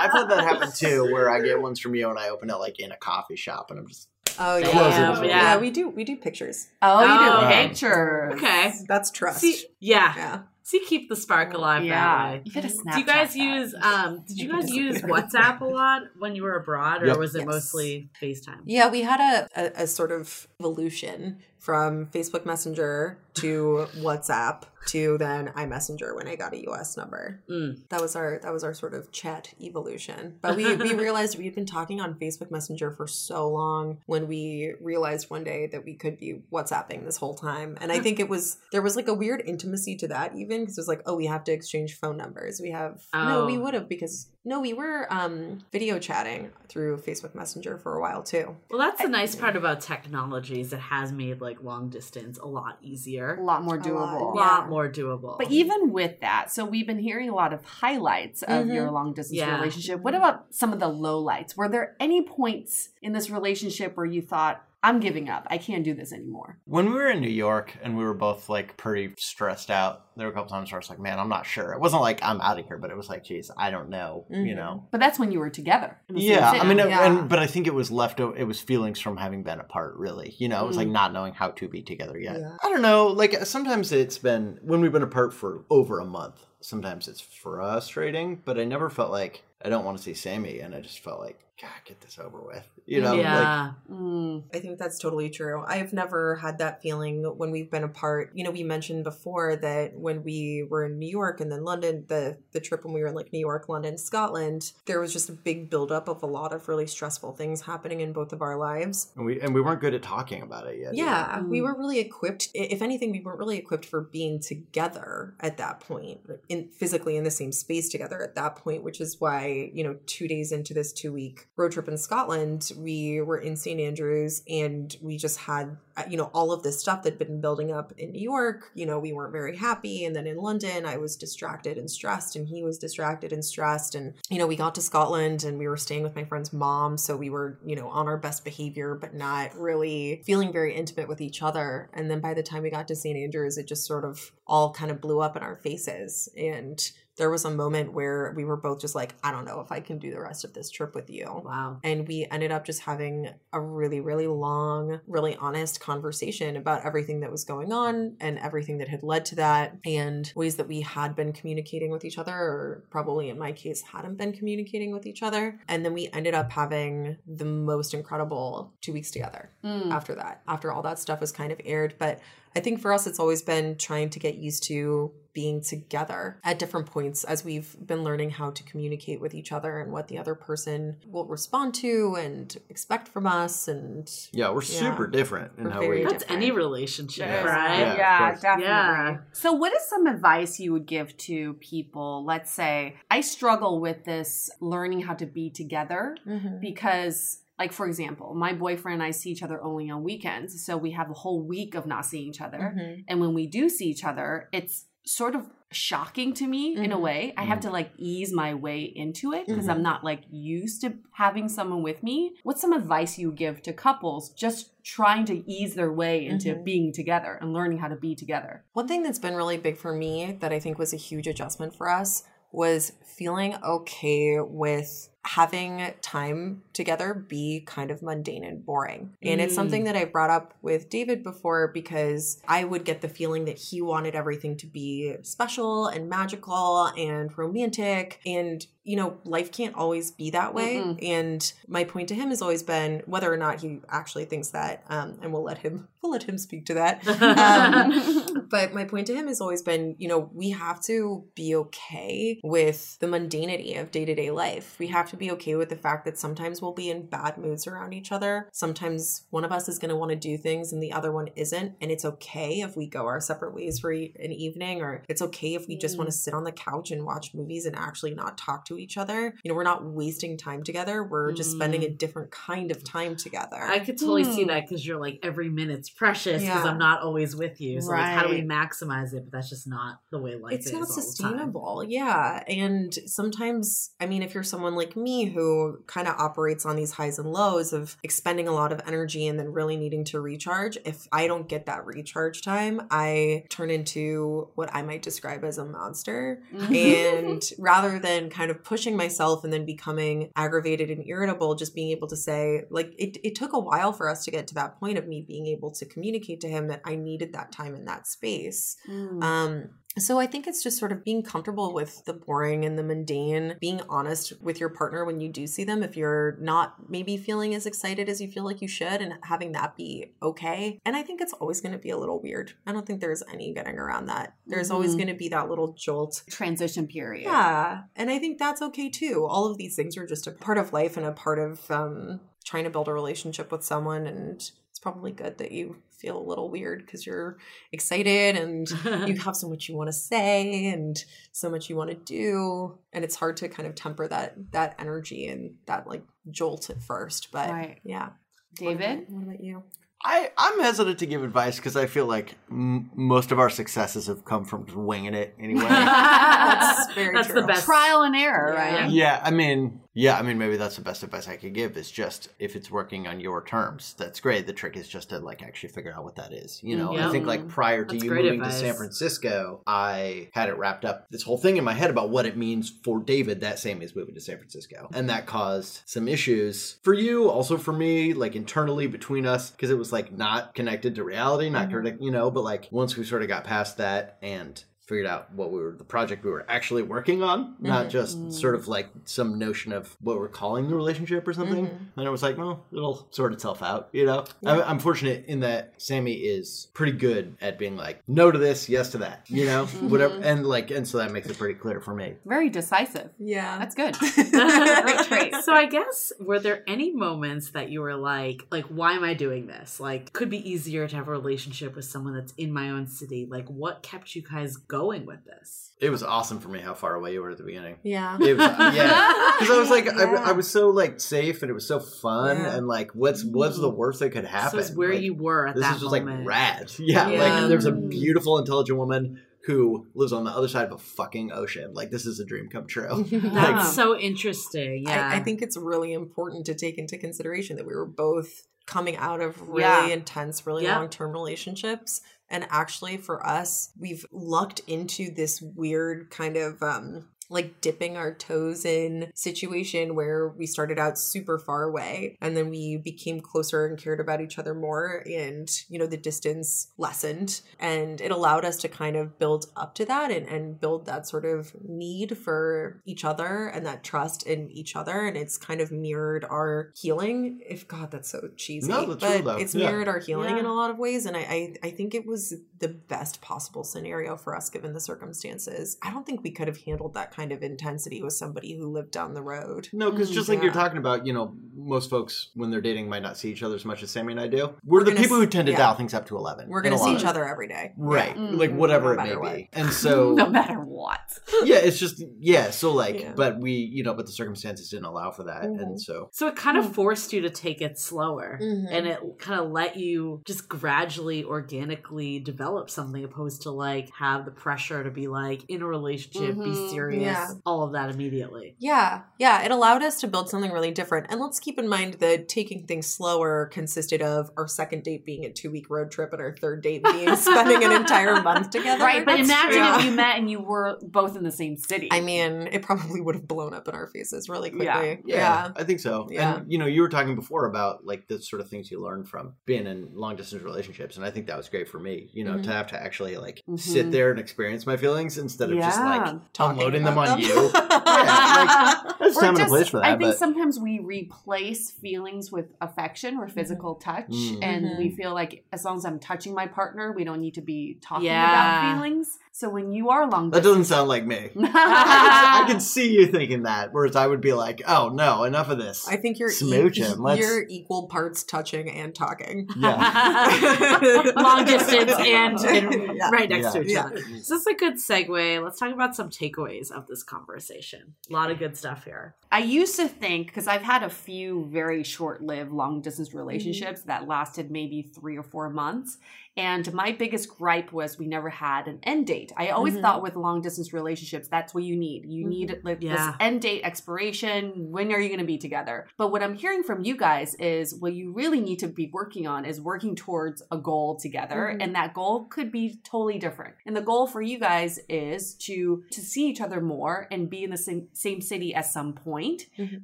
[0.00, 2.54] I've had that happen too, where I get ones from you and I open it
[2.56, 4.08] like in a coffee shop, and I'm just
[4.38, 4.70] oh yeah.
[4.70, 5.10] Close yeah.
[5.10, 5.24] well.
[5.24, 5.56] Yeah.
[5.58, 5.88] we do.
[5.88, 6.68] We do pictures.
[6.82, 7.68] Oh, you Oh, do okay.
[7.68, 8.34] pictures.
[8.34, 8.72] Okay.
[8.88, 9.40] That's trust.
[9.40, 10.14] See, yeah.
[10.16, 10.38] yeah.
[10.70, 11.94] See, keep the spark alive Yeah.
[12.00, 12.42] that way.
[12.44, 13.36] You gotta Do you guys Snapchat that.
[13.36, 17.06] use um did you You guys use WhatsApp a lot when you were abroad or
[17.06, 17.18] Yep.
[17.18, 17.46] was it Yes.
[17.48, 18.60] mostly FaceTime?
[18.66, 25.18] Yeah, we had a, a, a sort of evolution from Facebook Messenger to WhatsApp to
[25.18, 27.42] then iMessenger when I got a US number.
[27.50, 27.86] Mm.
[27.90, 30.38] That was our that was our sort of chat evolution.
[30.40, 34.26] But we, we realized we had been talking on Facebook Messenger for so long when
[34.26, 37.76] we realized one day that we could be WhatsApping this whole time.
[37.80, 40.78] And I think it was there was like a weird intimacy to that even because
[40.78, 42.58] it was like, oh, we have to exchange phone numbers.
[42.60, 43.60] We have no, we Oh.
[43.60, 48.22] would have because No, we were um, video chatting through Facebook Messenger for a while
[48.22, 48.56] too.
[48.70, 52.46] Well, that's the nice part about technology is it has made like long distance a
[52.46, 54.34] lot a easier, lot more A lot, a doable.
[54.36, 54.40] yeah.
[54.40, 55.36] lot more doable.
[55.36, 58.74] But even with that, so we've been hearing a lot of highlights of Mhm.
[58.74, 59.56] your long distance Yeah.
[59.56, 60.00] relationship.
[60.00, 61.54] What about some of the lowlights?
[61.58, 65.46] Were there any points in this relationship where you thought, I'm giving up.
[65.50, 66.58] I can't do this anymore?
[66.64, 70.26] When we were in New York and we were both like pretty stressed out, there
[70.26, 71.72] were a couple times where I was like, man, I'm not sure.
[71.72, 74.24] It wasn't like I'm out of here, but it was like, geez, I don't know,
[74.30, 74.56] you Mhm.
[74.56, 74.88] know?
[74.90, 75.98] But that's when you were together.
[76.08, 77.04] in the same Yeah, I mean, Yeah.
[77.06, 78.20] and but I think it was left.
[78.20, 79.96] o- It was feelings from having been apart.
[79.96, 82.38] Really, you know, it was like not knowing how to be together yet.
[82.40, 82.56] Yeah.
[82.62, 83.08] I don't know.
[83.08, 86.46] Like sometimes it's been when we've been apart for over a month.
[86.62, 90.74] Sometimes it's frustrating, but I never felt like I don't want to see Sammy, and
[90.74, 92.66] I just felt like, God, get this over with.
[92.86, 94.44] You know, like yeah, Mm.
[94.54, 95.62] I think that's totally true.
[95.66, 98.30] I've never had that feeling when we've been apart.
[98.34, 102.04] You know, we mentioned before that when we were in New York and then London,
[102.08, 105.28] the the trip when we were in like New York, London, Scotland, there was just
[105.28, 108.56] a big buildup of a lot of really stressful things happening in both of our
[108.56, 109.12] lives.
[109.16, 110.94] and we and we weren't good at talking about it yet.
[110.94, 111.64] Yeah, we Mm.
[111.64, 112.48] were really equipped.
[112.54, 117.24] If anything, we weren't really equipped for being together at that point, in physically in
[117.24, 118.82] the same space together at that point.
[118.82, 122.72] Which is why you know, two days into this two week road trip in Scotland,
[122.76, 126.80] we were in St Andrews, and we just had uh, you know all of this
[126.80, 128.70] stuff that had been building up in New York.
[128.74, 132.34] You know, we weren't very happy, and then in London, I was distracted and stressed,
[132.34, 135.68] and he was distracted and stressed, and you know, we got to Scotland, and we
[135.68, 138.94] were staying with my friend's mom, so we were you know on our best behavior,
[138.94, 141.90] but not really feeling very intimate with each other.
[141.92, 144.72] And then by the time we got to St Andrews, it just sort of all
[144.72, 146.90] kind of blew up in our faces, and
[147.20, 149.80] there was a moment where we were both just like, I don't know if I
[149.80, 151.26] can do the rest of this trip with you.
[151.44, 151.78] wow.
[151.84, 157.20] And we ended up just having a really, really long, really honest conversation about everything
[157.20, 160.80] that was going on and everything that had led to that and ways that we
[160.80, 165.04] had been communicating with each other, or probably in my case, hadn't been communicating with
[165.06, 165.60] each other.
[165.68, 169.90] And then we ended up having the most incredible two weeks together Mm.
[169.92, 171.94] after that, after all that stuff was kind of aired.
[171.98, 172.20] But
[172.54, 176.58] I think for us, it's always been trying to get used to being together at
[176.58, 180.18] different points as we've been learning how to communicate with each other and what the
[180.18, 183.68] other person will respond to and expect from us.
[183.68, 184.80] And yeah, we're Yeah.
[184.80, 186.02] super different in We're how we.
[186.02, 186.42] That's different.
[186.42, 187.44] any relationship, Yeah.
[187.44, 187.78] right?
[187.78, 188.64] Yeah, Yeah, definitely.
[188.64, 189.16] Yeah.
[189.32, 192.24] So, what is some advice you would give to people?
[192.24, 196.58] Let's say I struggle with this learning how to be together mm-hmm.
[196.60, 200.64] because, like, for example, my boyfriend and I see each other only on weekends.
[200.66, 202.74] So, we have a whole week of not seeing each other.
[202.76, 203.04] Mhm.
[203.06, 206.96] And when we do see each other, it's sort of shocking to me in a
[206.96, 207.00] Mhm.
[207.00, 207.34] way.
[207.36, 209.70] I have to like ease my way into it because Mhm.
[209.70, 212.34] I'm not like used to having someone with me.
[212.42, 216.64] What's some advice you give to couples just trying to ease their way into Mhm.
[216.64, 218.64] being together and learning how to be together?
[218.72, 221.74] One thing that's been really big for me that I think was a huge adjustment
[221.74, 229.14] for us was feeling okay with having time together be kind of mundane and boring.
[229.22, 229.56] And it's Mm.
[229.56, 233.58] something that I brought up with David before because I would get the feeling that
[233.58, 238.18] he wanted everything to be special and magical and romantic.
[238.24, 240.76] And, you know, life can't always be that way.
[240.76, 240.98] Mm-mm.
[241.02, 244.84] And my point to him has always been whether or not he actually thinks that,
[244.88, 247.06] um, and we'll let him we'll let him speak to that.
[247.20, 251.54] Um, but my point to him has always been, you know, we have to be
[251.54, 254.76] okay with the mundanity of day to day life.
[254.78, 257.66] We have to be okay with the fact that sometimes we'll be in bad moods
[257.66, 258.48] around each other.
[258.52, 261.28] Sometimes one of us is going to want to do things and the other one
[261.36, 261.76] isn't.
[261.80, 265.54] And it's okay if we go our separate ways for an evening, or it's okay
[265.54, 268.38] if we just want to sit on the couch and watch movies and actually not
[268.38, 269.34] talk to each other.
[269.42, 271.02] You know, we're not wasting time together.
[271.04, 273.56] We're just spending a different kind of time together.
[273.60, 274.48] I could totally see Hmm.
[274.48, 276.70] that because you're like every minute's precious because Yeah.
[276.70, 277.80] I'm not always with you.
[277.80, 279.24] So like, how do we maximize it?
[279.24, 280.72] But that's just not the way life it's is.
[280.72, 281.02] not all the time.
[281.02, 286.64] sustainable yeah and sometimes i mean if you're someone like me who kind of operates
[286.66, 290.04] on these highs and lows of expending a lot of energy and then really needing
[290.04, 295.02] to recharge if i don't get that recharge time i turn into what i might
[295.02, 300.90] describe as a monster and rather than kind of pushing myself and then becoming aggravated
[300.90, 304.24] and irritable just being able to say like it, it took a while for us
[304.24, 306.94] to get to that point of me being able to communicate to him that i
[306.94, 309.22] needed that time in that space Mm.
[309.22, 309.70] um,
[310.02, 313.56] so I think it's just sort of being comfortable with the boring and the mundane,
[313.60, 317.54] being honest with your partner when you do see them if you're not maybe feeling
[317.54, 320.78] as excited as you feel like you should and having that be okay.
[320.84, 322.52] And I think it's always going to be a little weird.
[322.66, 324.34] I don't think there's any getting around that.
[324.46, 324.98] There's always Mhm.
[324.98, 326.22] going to be that little jolt.
[326.30, 327.24] Transition period.
[327.24, 329.26] Yeah, and I think that's okay too.
[329.28, 332.20] All of these things are just a part of life and a part of um
[332.44, 334.36] trying to build a relationship with someone and
[334.70, 337.36] it's probably good that you feel a little weird because you're
[337.72, 338.68] excited and
[339.08, 342.78] you have so much you want to say and so much you want to do
[342.92, 346.82] and it's hard to kind of temper that that energy and that like jolt at
[346.82, 347.78] first but Right.
[347.84, 348.10] yeah
[348.56, 349.06] David?
[349.08, 349.62] what about you
[350.02, 354.06] I, I'm hesitant to give advice because I feel like m- most of our successes
[354.06, 355.60] have come from just winging it anyway.
[355.68, 357.42] That's very That's true.
[357.42, 357.66] the best.
[357.66, 358.80] Trial and error, Yeah.
[358.80, 358.90] right?
[358.90, 361.90] yeah, I mean, yeah, I mean, maybe that's the best advice I could give is
[361.90, 364.46] just if it's working on your terms, that's great.
[364.46, 366.60] The trick is just to like actually figure out what that is.
[366.62, 368.60] You know, I think like prior to That's you moving advice.
[368.60, 372.10] to San Francisco, I had it wrapped up this whole thing in my head about
[372.10, 374.88] what it means for David that Sammy is moving to San Francisco.
[374.94, 379.70] And that caused some issues for you, also for me, like internally between us, because
[379.70, 381.78] it was like not connected to reality, not mm-hmm.
[381.78, 385.32] connected, you know, but like once we sort of got past that and figured out
[385.32, 387.90] what we were the project we were actually working on not mm-hmm.
[387.90, 388.32] just mm.
[388.32, 391.98] sort of like some notion of what we're calling the relationship or something mm-hmm.
[392.00, 395.40] and it was like well it'll sort itself out you know I'm, I'm fortunate in
[395.40, 399.46] that sammy is pretty good at being like no to this yes to that you
[399.46, 399.90] know mm-hmm.
[399.90, 403.10] whatever and like and so that makes it pretty clear for me Very decisive.
[403.18, 403.94] yeah That's good.
[404.32, 405.34] Great trait.
[405.44, 409.12] So I guess were there any moments that you were like, like, why am I
[409.12, 409.78] doing this?
[409.78, 413.26] Like, could be easier to have a relationship with someone that's in my own city.
[413.30, 415.72] Like, what kept you guys going with this?
[415.80, 418.36] it was awesome for me how far away you were at the beginning yeah it
[418.36, 420.22] was yeah because i was like Yeah.
[420.24, 422.54] I, I was so like safe and it was so fun Yeah.
[422.56, 425.46] and like what's what's the worst that could happen So it's where Like, you were
[425.48, 426.20] at this that is just moment.
[426.20, 426.72] like rad.
[426.78, 427.18] Yeah, Yeah.
[427.40, 431.32] like there's a beautiful, intelligent woman who lives on the other side of a fucking
[431.32, 431.72] ocean.
[431.72, 433.04] Like this is a dream come true.
[433.10, 433.62] That's Yeah.
[433.62, 434.84] so interesting.
[434.86, 438.28] Yeah, I, I think it's really important to take into consideration that we were both
[438.66, 439.86] coming out of really Yeah.
[439.88, 440.78] intense, really Yeah.
[440.78, 442.00] long term relationships.
[442.28, 448.12] And actually, for us, we've lucked into this weird kind of um, like dipping our
[448.12, 453.64] toes in situation where we started out super far away and then we became closer
[453.66, 458.44] and cared about each other more and you know the distance lessened and it allowed
[458.44, 462.18] us to kind of build up to that and, and build that sort of need
[462.18, 466.72] for each other and that trust in each other and it's kind of mirrored our
[466.76, 469.36] healing if god that's so cheesy No, that's but true, though.
[469.36, 469.70] it's Yeah.
[469.70, 470.40] mirrored our healing Yeah.
[470.40, 473.62] in a lot of ways and I, I i think it was the best possible
[473.64, 477.19] scenario for us given the circumstances i don't think we could have handled that kind
[477.32, 480.52] of intensity with somebody who lived down the road no, because Mm, just like you're
[480.52, 483.64] talking about, you know, most folks when they're dating might not see each other as
[483.64, 484.54] much as Sammy and I do.
[484.64, 485.58] We're, We're the gonna people s- who tend to yeah.
[485.58, 486.48] dial things up to eleven.
[486.48, 488.30] we're gonna see each other every day Right, Yeah.
[488.32, 488.56] like Mhm.
[488.56, 489.36] whatever No it may what.
[489.36, 491.00] be, and so no matter what.
[491.44, 492.50] yeah, it's just yeah.
[492.50, 493.12] So like, Yeah.
[493.14, 495.60] but we, you know, but the circumstances didn't allow for that, Mhm.
[495.62, 498.38] and so So it kind of forced you to take it slower.
[498.42, 498.66] Mhm.
[498.70, 504.24] And it kind of let you just gradually, organically develop something opposed to like have
[504.24, 506.70] the pressure to be like in a relationship, be Mhm.
[506.70, 507.28] serious, Yeah.
[507.46, 508.54] all of that immediately.
[508.58, 511.06] Yeah, yeah, it allowed us to build something really different.
[511.10, 515.24] And let's keep in mind that taking things slower consisted of our second date being
[515.24, 518.84] a two week road trip and our third date being spending an entire month together.
[518.84, 519.78] Right, but That's imagine true.
[519.78, 521.88] if you met and you were both in the same city.
[521.90, 524.66] I mean, it probably would have blown up in our faces really quickly.
[525.04, 525.20] Yeah.
[525.20, 526.08] Yeah, I think so.
[526.10, 526.36] Yeah.
[526.36, 529.04] And you know, you were talking before about like the sort of things you learn
[529.04, 532.08] from being in long distance relationships, and I think that was great for me.
[532.12, 532.44] You know, Mhm.
[532.44, 533.58] to have to actually like Mhm.
[533.58, 537.20] sit there and experience my feelings instead of just like Talking unloading them about on
[537.20, 537.50] you.
[537.52, 539.86] yeah, like, there's Or time and a place for that.
[539.86, 544.38] I think but sometimes we replace feelings with affection or physical touch, Mhm.
[544.42, 547.42] and we feel like as long as I'm touching my partner, we don't need to
[547.42, 548.70] be talking Yeah.
[548.72, 549.18] about feelings.
[549.32, 551.30] So when you are long distance that doesn't sound like me.
[551.40, 555.58] I can see you thinking that, whereas I would be like, "Oh no, enough of
[555.58, 559.48] this." I think you're Smooching, let's- you're equal parts touching and talking.
[559.56, 561.12] yeah.
[561.16, 563.10] Long distance and, and Yeah.
[563.10, 563.50] right next Yeah.
[563.52, 563.84] to each Yeah.
[563.86, 564.00] other.
[564.00, 565.42] So this is a good segue.
[565.42, 567.94] Let's talk about some takeaways of this conversation.
[568.10, 569.14] A lot of good stuff here.
[569.32, 573.18] I used to think because I've had a few very short-lived long distance mm-hmm.
[573.18, 575.98] relationships that lasted maybe three or four months,
[576.40, 579.30] and my biggest gripe was we never had an end date.
[579.36, 579.82] I always Mhm.
[579.82, 582.06] thought with long distance relationships that's what you need.
[582.06, 582.94] You need like Yeah.
[582.96, 584.70] this end date expiration.
[584.72, 585.86] When are you going to be together?
[585.98, 589.26] But what I'm hearing from you guys is what you really need to be working
[589.26, 591.62] on is working towards a goal together, Mhm.
[591.62, 593.54] and that goal could be totally different.
[593.66, 597.44] And the goal for you guys is to to see each other more and be
[597.44, 599.82] in the same, same city at some point Mhm.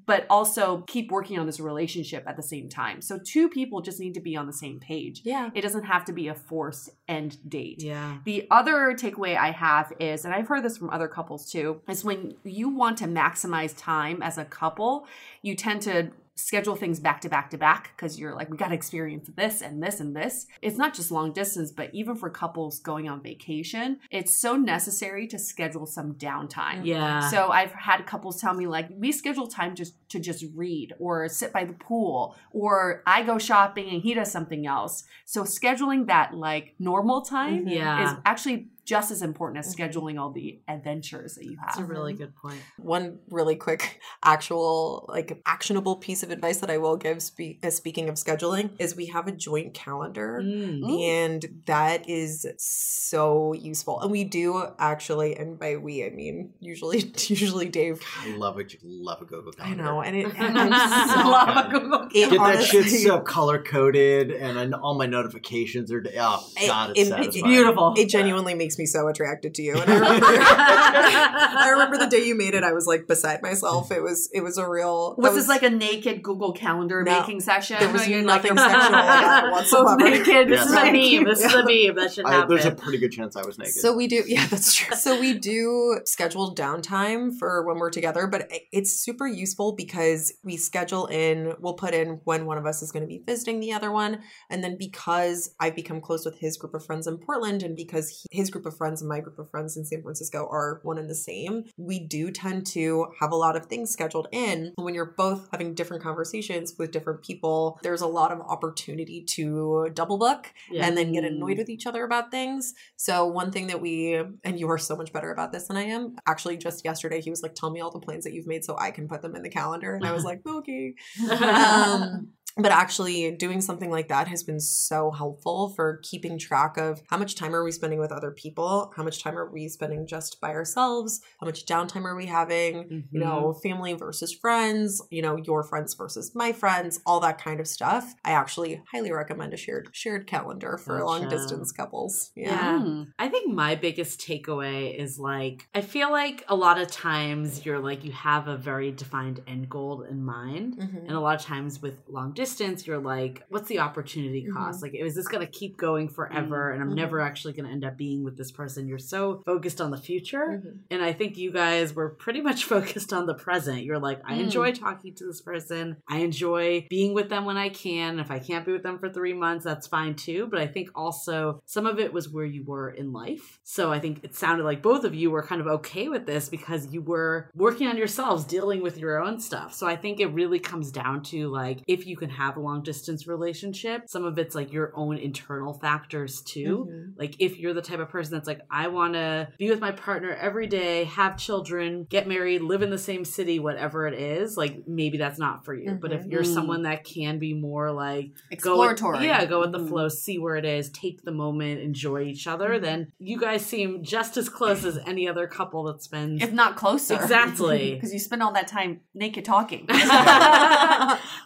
[0.06, 3.00] but also keep working on this relationship at the same time.
[3.02, 5.20] So two people just need to be on the same page.
[5.24, 5.50] Yeah.
[5.54, 7.82] It doesn't have to be a forced end date.
[7.82, 8.18] Yeah.
[8.24, 12.04] The other takeaway I have is, and I've heard this from other couples too, is
[12.04, 15.06] when you want to maximize time as a couple,
[15.42, 18.68] you tend to schedule things back to back to back because you're like, we got
[18.68, 20.46] to experience this and this and this.
[20.60, 25.26] It's not just long distance, but even for couples going on vacation, it's so necessary
[25.28, 26.84] to schedule some downtime.
[26.84, 27.28] Yeah.
[27.30, 31.28] So I've had couples tell me like we schedule time just to just read or
[31.28, 35.04] sit by the pool or I go shopping and he does something else.
[35.24, 37.68] So scheduling that like normal time mm-hmm.
[37.68, 38.12] Yeah.
[38.12, 41.66] is actually just as important as scheduling all the adventures that you have.
[41.74, 42.60] That's a really good point.
[42.78, 47.20] One really quick, actual, like actionable piece of advice that I will give.
[47.20, 51.00] Spe- uh, speaking of scheduling, is we have a joint calendar, Mm.
[51.02, 54.00] and that is so useful.
[54.00, 58.00] And we do actually, and by we I mean usually, usually Dave.
[58.22, 58.76] I love it.
[58.84, 59.82] Love a Google calendar.
[59.82, 60.26] I know, and it.
[60.38, 60.72] And I'm
[61.22, 64.94] so, Love a Google it Get that honestly- shit so color coded, and I, all
[64.96, 66.04] my notifications are.
[66.18, 67.94] Oh It- God, it's it- it- Beautiful.
[67.96, 69.74] It genuinely makes me so attracted to you.
[69.80, 72.62] And I remember, I remember the day you made it.
[72.64, 73.90] I was like beside myself.
[73.92, 75.14] It was it was a real.
[75.16, 77.20] that Was this like a naked Google Calendar No.
[77.20, 77.76] making session?
[77.78, 79.96] There was Like, you're nothing sexual about whatsoever.
[79.96, 80.26] naked.
[80.26, 80.44] Yeah.
[80.44, 81.24] This is a meme.
[81.24, 81.96] This is a meme.
[81.96, 82.48] That should I, happen.
[82.48, 83.74] there's a pretty good chance I was naked.
[83.74, 84.96] So we do, yeah, that's true.
[84.96, 90.56] So we do schedule downtime for when we're together, but it's super useful because we
[90.56, 93.72] schedule in, we'll put in when one of us is going to be visiting the
[93.72, 94.20] other one.
[94.50, 98.08] And then because I've become close with his group of friends in Portland and because
[98.30, 100.98] he, his group of friends and my group of friends in San Francisco are one
[100.98, 104.72] and the same, we do tend to have a lot of things scheduled in.
[104.76, 109.90] When you're both having different conversations with different people, there's a lot of opportunity to
[109.94, 110.86] double book Yeah.
[110.86, 112.74] and then get annoyed with each other about things.
[112.96, 114.14] So one thing that we
[114.44, 116.16] and you are so much better about this than I am.
[116.26, 118.76] Actually, just yesterday he was like, "Tell me all the plans that you've made so
[118.78, 120.94] I can put them in the calendar," and I was like, "Okay."
[121.46, 127.02] Um, but actually, doing something like that has been so helpful for keeping track of
[127.08, 130.06] how much time are we spending with other people, how much time are we spending
[130.06, 135.22] just by ourselves, how much downtime are we having, you know, family versus friends, you
[135.22, 138.14] know, your friends versus my friends, all that kind of stuff.
[138.24, 142.30] I actually highly recommend a shared shared calendar for long distance couples.
[142.34, 142.46] Yeah.
[142.46, 142.82] Yeah.
[142.82, 143.06] Mm.
[143.18, 147.78] I think my biggest takeaway is like, I feel like a lot of times you're
[147.80, 150.76] like, you have a very defined end goal in mind.
[150.76, 151.04] Mhm.
[151.06, 152.45] And a lot of times with long distance,
[152.86, 154.82] you're like, what's the opportunity cost?
[154.82, 156.70] Like, is this going to keep going forever?
[156.70, 158.86] And I'm never actually going to end up being with this person.
[158.86, 160.62] You're so focused on the future.
[160.64, 160.78] Mhm.
[160.90, 163.82] And I think you guys were pretty much focused on the present.
[163.84, 164.44] You're like, I Mm.
[164.44, 165.96] enjoy talking to this person.
[166.08, 168.18] I enjoy being with them when I can.
[168.20, 170.46] If I can't be with them for three months, that's fine too.
[170.50, 173.58] But I think also some of it was where you were in life.
[173.64, 176.48] So I think it sounded like both of you were kind of okay with this
[176.48, 179.74] because you were working on yourselves, dealing with your own stuff.
[179.74, 182.82] So I think it really comes down to like, if you can have a long
[182.82, 186.88] distance relationship, some of it's like your own internal factors too.
[186.90, 187.12] Mhm.
[187.18, 189.92] Like if you're the type of person that's like, I want to be with my
[189.92, 194.56] partner every day, have children, get married, live in the same city, whatever it is,
[194.56, 195.98] like maybe that's not for you.
[196.00, 196.30] But if Mhm.
[196.32, 196.54] you're Mm.
[196.54, 198.26] someone that can be more like
[198.60, 199.24] go with- Exploratory.
[199.26, 199.88] yeah, go with the Mm.
[199.88, 204.02] flow, see where it is, take the moment, enjoy each other, then you guys seem
[204.04, 207.14] just as close as any other couple that spends If not closer.
[207.14, 207.94] Exactly.
[207.96, 209.86] Because you spend all that time naked talking.
[209.88, 209.96] no,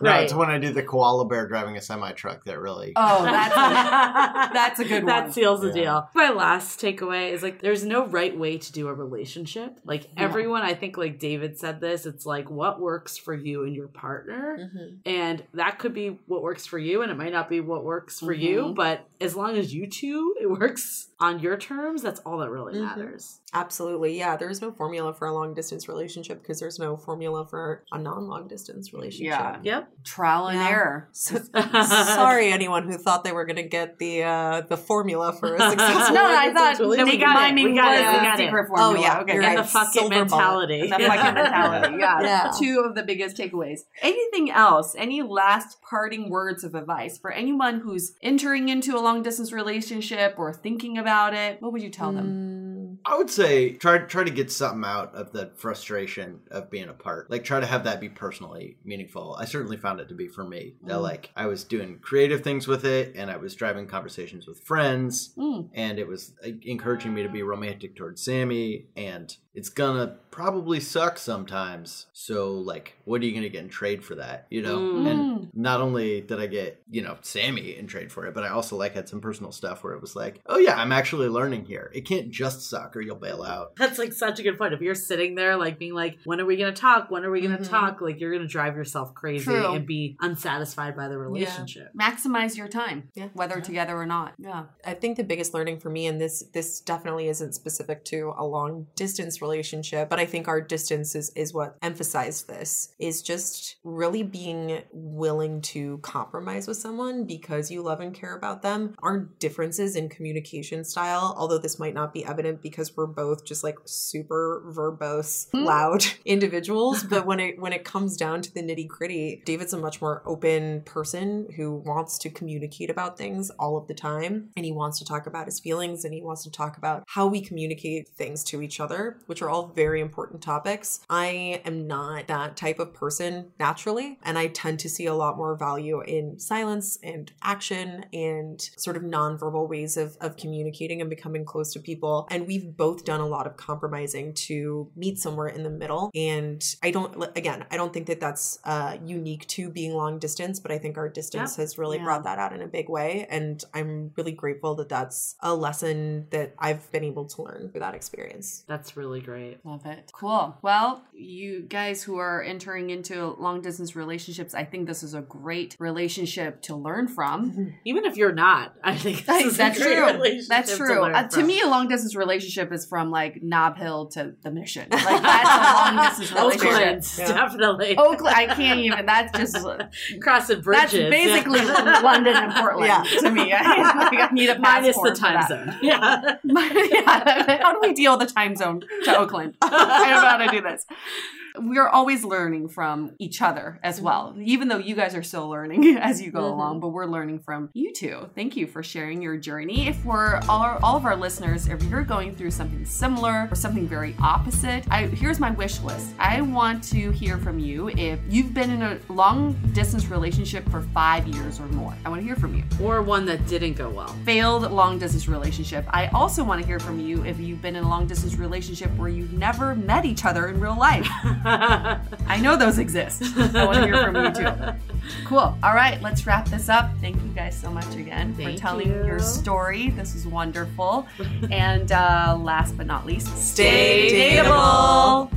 [0.01, 0.24] right.
[0.24, 2.93] it's when I do the koala bear driving a semi truck that really.
[2.97, 5.33] oh, that's a, that's a good that one.
[5.33, 5.72] seals the Yeah.
[5.74, 6.09] deal.
[6.14, 9.78] My last takeaway is like there's no right way to do a relationship.
[9.85, 10.24] Like Yeah.
[10.24, 13.89] everyone, I think like David said this, it's like what works for you and your
[13.89, 14.70] partner.
[14.74, 14.99] Mhm.
[15.07, 18.20] And that could be what works for you, and it might not be what works
[18.20, 18.66] for you.
[18.66, 18.74] Mhm.
[18.74, 22.74] But as long as you two, it works on your terms, that's all that really
[22.74, 22.81] Mhm.
[22.83, 23.39] matters.
[23.53, 24.16] Absolutely.
[24.18, 24.36] Yeah.
[24.36, 28.28] There's no formula for a long distance relationship because there's no formula for a non
[28.28, 29.26] long distance relationship.
[29.32, 29.59] Yeah.
[29.62, 29.88] Yep.
[30.05, 30.68] Trial and Yeah.
[30.68, 31.09] error.
[31.20, 35.55] So, sorry, anyone who thought they were going to get the uh, the formula for
[35.55, 36.11] a success.
[36.12, 36.24] no.
[36.24, 37.55] I thought really- we we got it.
[37.55, 38.07] miming We got was it.
[38.07, 38.44] We the got it.
[38.44, 39.20] secret Oh, yeah.
[39.20, 39.34] Okay.
[39.34, 39.62] You're And right.
[39.64, 40.80] the fucking Silver mentality.
[40.80, 41.96] And the fucking mentality.
[42.01, 42.20] Yeah.
[42.22, 42.51] Yeah.
[42.59, 43.80] Two of the biggest takeaways.
[44.03, 44.94] Anything else?
[44.96, 50.34] Any last parting words of advice for anyone who's entering into a long distance relationship
[50.38, 51.61] or thinking about it?
[51.61, 52.69] What would you tell them?
[53.05, 57.30] I would say try try to get something out of the frustration of being apart.
[57.30, 59.36] Like try to have that be personally meaningful.
[59.38, 60.74] I certainly found it to be for me.
[60.84, 61.03] That Mm.
[61.03, 65.34] like I was doing creative things with it, and I was driving conversations with friends,
[65.36, 65.70] Mm.
[65.74, 66.32] and it was
[66.62, 68.86] encouraging me to be romantic towards Sammy.
[68.97, 72.07] And it's gonna probably suck sometimes.
[72.12, 74.46] So like, what are you gonna get in trade for that?
[74.51, 75.11] You know, Mm.
[75.11, 78.48] and not only did I get, you know, Sammy in trade for it, but I
[78.51, 81.64] also like had some personal stuff where it was like, oh yeah, I'm actually learning
[81.66, 81.90] here.
[81.94, 82.80] It can't just suck.
[82.80, 83.76] suck or you'll bail out.
[83.76, 84.72] That's like such a good point.
[84.72, 87.11] If you're sitting there, like being like, when are we going to talk?
[87.11, 87.68] When are we going to Mhm.
[87.68, 88.01] talk?
[88.01, 89.74] Like, you're going to drive yourself crazy True.
[89.74, 91.88] and be unsatisfied by the relationship.
[91.94, 93.28] Maximize your time, Yeah.
[93.34, 94.32] whether together or not.
[94.38, 94.66] Yeah.
[94.86, 98.46] I think the biggest learning for me, and this this definitely isn't specific to a
[98.46, 103.76] long distance relationship, but I think our distance is, is what emphasized this, is just
[103.84, 108.95] really being willing to compromise with someone because you love and care about them.
[109.03, 113.64] Our differences in communication style, although this might not be evident because we're both just
[113.64, 115.64] like super verbose, hmm.
[115.64, 119.78] loud individuals, but when it when it comes down to the nitty gritty, David's a
[119.78, 124.64] much more open person who wants to communicate about things all of the time, and
[124.64, 127.41] he wants to talk about his feelings and he wants to talk about how we
[127.41, 131.01] communicate things to each other, which are all very important topics.
[131.09, 135.37] I am not that type of person naturally, and I tend to see a lot
[135.37, 141.09] more value in silence and action and sort of nonverbal ways of, of communicating and
[141.09, 142.26] becoming close to people.
[142.28, 146.11] And we've both done a lot of compromising to meet somewhere in the middle.
[146.12, 150.59] And I don't, again, I don't think that that's uh, unique to being long distance,
[150.59, 152.05] but I think our distance has really Yeah.
[152.05, 153.28] brought that out in a big way.
[153.31, 157.81] And I'm really grateful that that's a lesson that I've been able to learn through
[157.81, 158.64] that experience.
[158.66, 159.64] That's really great.
[159.64, 160.10] Love it.
[160.14, 160.56] Cool.
[160.62, 165.20] Well, you guys who are entering into long distance relationships, I think this is a
[165.22, 167.74] great relationship to learn from.
[167.84, 170.40] Even if you're not, I think this is a That's great true.
[170.48, 171.02] That's true.
[171.02, 174.50] learn Uh, to me, a long distance relationship is from like Nob Hill to the
[174.50, 174.86] Mission.
[175.10, 176.70] Like that's a long distance relationship.
[176.72, 177.26] Oakland, Yeah.
[177.32, 177.96] definitely.
[177.96, 179.06] Oakland, I can't even.
[179.06, 179.66] That's just
[180.20, 180.92] crossing bridges.
[180.92, 182.00] that's basically yeah.
[182.02, 183.20] London and Portland Yeah.
[183.20, 183.52] to me.
[183.52, 183.76] I,
[184.10, 185.48] like, I need a minus the passport for time that.
[185.48, 185.78] zone.
[185.82, 186.36] Yeah.
[186.44, 187.58] yeah.
[187.62, 188.82] How do we deal with the time zone
[189.12, 189.56] to Oakland?
[189.62, 189.68] I
[190.11, 190.86] don't know how to do this.
[191.59, 195.96] We're always learning from each other as well, even though you guys are still learning
[196.01, 196.53] as you go Mhm.
[196.53, 198.28] along, but we're learning from you two.
[198.34, 199.88] Thank you for sharing your journey.
[199.88, 203.86] If we're all, all of our listeners, if you're going through something similar or something
[203.88, 206.14] very opposite, I here's my wish list.
[206.18, 210.80] I want to hear from you if you've been in a long distance relationship for
[210.94, 211.94] five years or more.
[212.05, 214.14] I want to hear from you Or one that didn't go well.
[214.24, 215.84] failed long distance relationship.
[215.90, 218.90] I also want to hear from you if you've been in a long distance relationship
[218.96, 221.09] where you've never met each other in real life.
[221.45, 223.22] I know those exist.
[223.36, 224.72] I want to hear from you too.
[225.24, 225.57] Cool.
[225.62, 226.91] All right, let's wrap this up.
[227.01, 229.05] Thank you guys so much again for telling you.
[229.07, 229.91] your story.
[229.91, 231.07] This was wonderful.
[231.51, 235.32] and uh, last but not least, Stay dateable.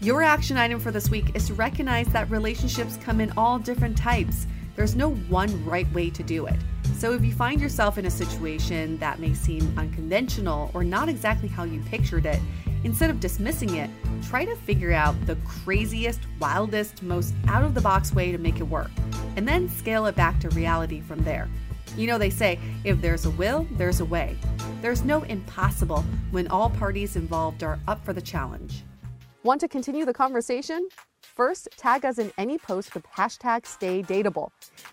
[0.00, 3.96] Your action item for this week is to recognize that relationships come in all different
[3.98, 4.46] types.
[4.76, 6.56] There's no one right way to do it.
[6.96, 11.48] So if you find yourself in a situation that may seem unconventional or not exactly
[11.48, 12.40] how you pictured it,
[12.84, 13.90] instead of dismissing it,
[14.22, 18.60] try to figure out the craziest, wildest, most out of the box way to make
[18.60, 18.90] it work,
[19.36, 21.48] and then scale it back to reality from there.
[21.96, 24.36] You know, they say if there's a will, there's a way.
[24.80, 28.82] There's no impossible when all parties involved are up for the challenge.
[29.42, 30.88] Want to continue the conversation?
[31.34, 34.50] First, tag us in any post with hashtag StayDateable.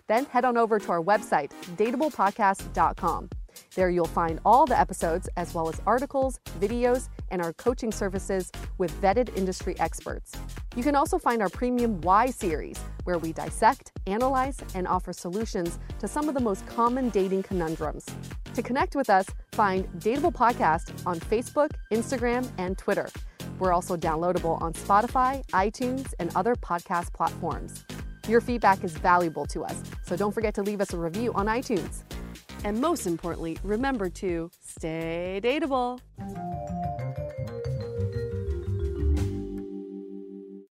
[0.07, 3.29] Then head on over to our website, dateablepodcast.com.
[3.75, 8.51] There you'll find all the episodes, as well as articles, videos, and our coaching services
[8.77, 10.31] with vetted industry experts.
[10.77, 15.77] You can also find our premium Why series, where we dissect, analyze, and offer solutions
[15.99, 18.05] to some of the most common dating conundrums.
[18.53, 23.09] To connect with us, find Dateable Podcast on Facebook, Instagram, and Twitter.
[23.59, 27.85] We're also downloadable on Spotify, iTunes, and other podcast platforms.
[28.27, 31.47] Your feedback is valuable to us, so don't forget to leave us a review on
[31.47, 32.03] iTunes.
[32.63, 35.99] And most importantly, remember to stay dateable.